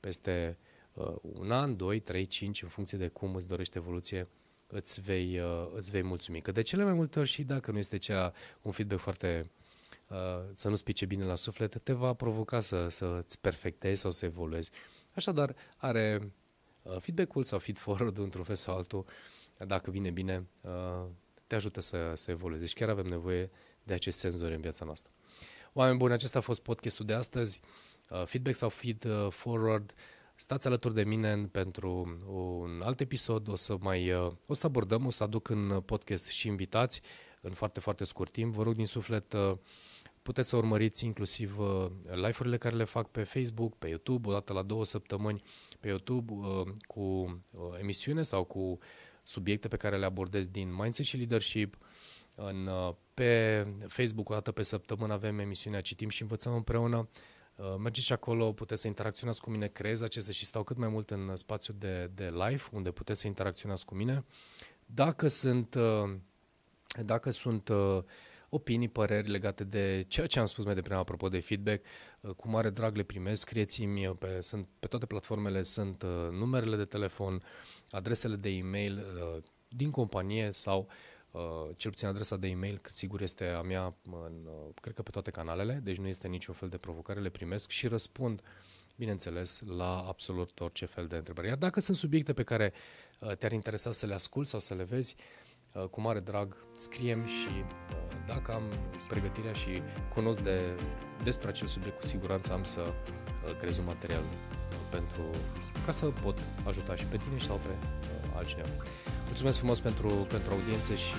Peste 0.00 0.58
uh, 0.92 1.14
un 1.22 1.50
an, 1.50 1.76
doi, 1.76 2.00
trei, 2.00 2.26
cinci, 2.26 2.62
în 2.62 2.68
funcție 2.68 2.98
de 2.98 3.08
cum 3.08 3.34
îți 3.34 3.48
dorești 3.48 3.76
evoluție, 3.76 4.28
îți 4.66 5.00
vei, 5.00 5.38
uh, 5.38 5.70
îți 5.74 5.90
vei 5.90 6.02
mulțumi. 6.02 6.40
Că 6.40 6.52
de 6.52 6.62
cele 6.62 6.84
mai 6.84 6.92
multe 6.92 7.18
ori 7.18 7.28
și 7.28 7.42
dacă 7.42 7.70
nu 7.70 7.78
este 7.78 7.96
cea, 7.96 8.32
un 8.62 8.72
feedback 8.72 9.00
foarte 9.00 9.50
uh, 10.08 10.16
să 10.52 10.68
nu 10.68 10.74
spice 10.74 11.06
bine 11.06 11.24
la 11.24 11.34
suflet, 11.34 11.82
te 11.82 11.92
va 11.92 12.12
provoca 12.12 12.60
să, 12.60 12.88
să-ți 12.88 13.40
perfectezi 13.40 14.00
sau 14.00 14.10
să 14.10 14.24
evoluezi. 14.24 14.70
Așadar, 15.14 15.56
are 15.76 16.32
uh, 16.82 16.96
feedback-ul 17.00 17.42
sau 17.42 17.58
feed-forward 17.58 18.18
într-un 18.18 18.44
fel 18.44 18.56
sau 18.56 18.76
altul, 18.76 19.04
dacă 19.66 19.90
vine 19.90 20.10
bine, 20.10 20.46
te 21.46 21.54
ajută 21.54 21.80
să, 21.80 22.12
să 22.14 22.30
evoluezi. 22.30 22.62
Deci 22.62 22.72
chiar 22.72 22.88
avem 22.88 23.06
nevoie 23.06 23.50
de 23.82 23.94
acest 23.94 24.18
senzori 24.18 24.54
în 24.54 24.60
viața 24.60 24.84
noastră. 24.84 25.12
Oameni 25.72 25.98
buni, 25.98 26.12
acesta 26.12 26.38
a 26.38 26.42
fost 26.42 26.60
podcastul 26.62 27.06
de 27.06 27.12
astăzi. 27.12 27.60
Feedback 28.24 28.56
sau 28.56 28.68
feed-forward 28.68 29.94
Stați 30.42 30.66
alături 30.66 30.94
de 30.94 31.04
mine 31.04 31.48
pentru 31.50 32.18
un 32.62 32.80
alt 32.84 33.00
episod, 33.00 33.48
o 33.48 33.56
să 33.56 33.76
mai 33.80 34.14
o 34.46 34.54
să 34.54 34.66
abordăm, 34.66 35.06
o 35.06 35.10
să 35.10 35.22
aduc 35.22 35.48
în 35.48 35.80
podcast 35.80 36.28
și 36.28 36.46
invitați 36.46 37.02
în 37.40 37.52
foarte, 37.52 37.80
foarte 37.80 38.04
scurt 38.04 38.32
timp. 38.32 38.54
Vă 38.54 38.62
rog 38.62 38.74
din 38.74 38.86
suflet, 38.86 39.34
puteți 40.22 40.48
să 40.48 40.56
urmăriți 40.56 41.04
inclusiv 41.04 41.56
live-urile 42.12 42.58
care 42.58 42.76
le 42.76 42.84
fac 42.84 43.10
pe 43.10 43.22
Facebook, 43.22 43.78
pe 43.78 43.88
YouTube, 43.88 44.28
o 44.28 44.32
dată 44.32 44.52
la 44.52 44.62
două 44.62 44.84
săptămâni 44.84 45.42
pe 45.80 45.88
YouTube 45.88 46.32
cu 46.86 47.38
emisiune 47.80 48.22
sau 48.22 48.44
cu 48.44 48.78
subiecte 49.22 49.68
pe 49.68 49.76
care 49.76 49.98
le 49.98 50.04
abordez 50.04 50.48
din 50.48 50.74
Mindset 50.74 51.04
și 51.04 51.16
Leadership. 51.16 51.76
În, 52.34 52.70
pe 53.14 53.66
Facebook 53.86 54.28
o 54.28 54.34
dată 54.34 54.52
pe 54.52 54.62
săptămână 54.62 55.12
avem 55.12 55.38
emisiunea 55.38 55.80
Citim 55.80 56.08
și 56.08 56.22
învățăm 56.22 56.54
împreună 56.54 56.96
Uh, 56.96 57.31
mergeți 57.78 58.06
și 58.06 58.12
acolo, 58.12 58.52
puteți 58.52 58.80
să 58.80 58.86
interacționați 58.86 59.40
cu 59.40 59.50
mine, 59.50 59.66
creez 59.66 60.00
aceste 60.00 60.32
și 60.32 60.44
stau 60.44 60.62
cât 60.62 60.76
mai 60.76 60.88
mult 60.88 61.10
în 61.10 61.36
spațiu 61.36 61.74
de, 61.78 62.10
de 62.14 62.24
live, 62.24 62.62
unde 62.72 62.90
puteți 62.90 63.20
să 63.20 63.26
interacționați 63.26 63.84
cu 63.84 63.94
mine. 63.94 64.24
Dacă 64.86 65.28
sunt, 65.28 65.74
uh, 65.74 66.14
dacă 67.04 67.30
sunt 67.30 67.68
uh, 67.68 67.98
opinii, 68.48 68.88
păreri 68.88 69.28
legate 69.28 69.64
de 69.64 70.04
ceea 70.08 70.26
ce 70.26 70.38
am 70.38 70.46
spus 70.46 70.64
mai 70.64 70.74
devreme 70.74 71.00
apropo 71.00 71.28
de 71.28 71.40
feedback, 71.40 71.84
cu 72.36 72.48
mare 72.48 72.70
drag 72.70 72.96
le 72.96 73.02
primesc, 73.02 73.40
scrieți-mi, 73.40 74.14
pe, 74.18 74.40
sunt, 74.40 74.68
pe 74.78 74.86
toate 74.86 75.06
platformele 75.06 75.62
sunt 75.62 76.02
numerele 76.30 76.76
de 76.76 76.84
telefon, 76.84 77.42
adresele 77.90 78.36
de 78.36 78.48
e-mail 78.48 79.04
din 79.68 79.90
companie 79.90 80.50
sau 80.52 80.78
uh, 80.88 81.11
Uh, 81.32 81.40
cel 81.76 81.90
puțin 81.90 82.08
adresa 82.08 82.36
de 82.36 82.48
e-mail, 82.48 82.78
cât 82.78 82.92
sigur 82.92 83.22
este 83.22 83.46
a 83.46 83.62
mea, 83.62 83.94
în, 84.04 84.46
uh, 84.46 84.74
cred 84.80 84.94
că 84.94 85.02
pe 85.02 85.10
toate 85.10 85.30
canalele, 85.30 85.80
deci 85.82 85.96
nu 85.96 86.06
este 86.06 86.28
niciun 86.28 86.54
fel 86.54 86.68
de 86.68 86.76
provocare, 86.76 87.20
le 87.20 87.28
primesc 87.28 87.70
și 87.70 87.86
răspund, 87.86 88.40
bineînțeles, 88.96 89.60
la 89.76 89.98
absolut 89.98 90.60
orice 90.60 90.86
fel 90.86 91.06
de 91.06 91.16
întrebări. 91.16 91.46
Iar 91.46 91.56
dacă 91.56 91.80
sunt 91.80 91.96
subiecte 91.96 92.32
pe 92.32 92.42
care 92.42 92.72
uh, 93.18 93.36
te-ar 93.36 93.52
interesa 93.52 93.92
să 93.92 94.06
le 94.06 94.14
ascult 94.14 94.46
sau 94.46 94.60
să 94.60 94.74
le 94.74 94.82
vezi, 94.82 95.16
cu 95.90 96.00
mare 96.00 96.20
drag 96.20 96.56
scriem 96.76 97.26
și 97.26 97.64
dacă 98.26 98.52
am 98.52 98.62
pregătirea 99.08 99.52
și 99.52 99.82
cunosc 100.14 100.40
de, 100.40 100.60
despre 101.24 101.48
acel 101.48 101.66
subiect, 101.66 102.00
cu 102.00 102.06
siguranță 102.06 102.52
am 102.52 102.64
să 102.64 102.92
creez 103.58 103.78
un 103.78 103.84
material 103.84 104.22
pentru 104.90 105.30
ca 105.84 105.90
să 105.90 106.06
pot 106.06 106.38
ajuta 106.64 106.96
și 106.96 107.04
pe 107.04 107.16
tine 107.16 107.38
sau 107.38 107.56
pe 107.56 107.86
altcineva. 108.34 108.68
Mulțumesc 109.32 109.58
frumos 109.58 109.80
pentru, 109.80 110.08
pentru 110.08 110.50
audiență 110.52 110.94
și 110.94 111.18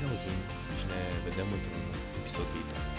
ne 0.00 0.06
auzim 0.08 0.38
și 0.78 0.84
ne 0.92 1.00
vedem 1.28 1.46
într-un 1.56 1.84
episod 2.20 2.46
viitor. 2.54 2.93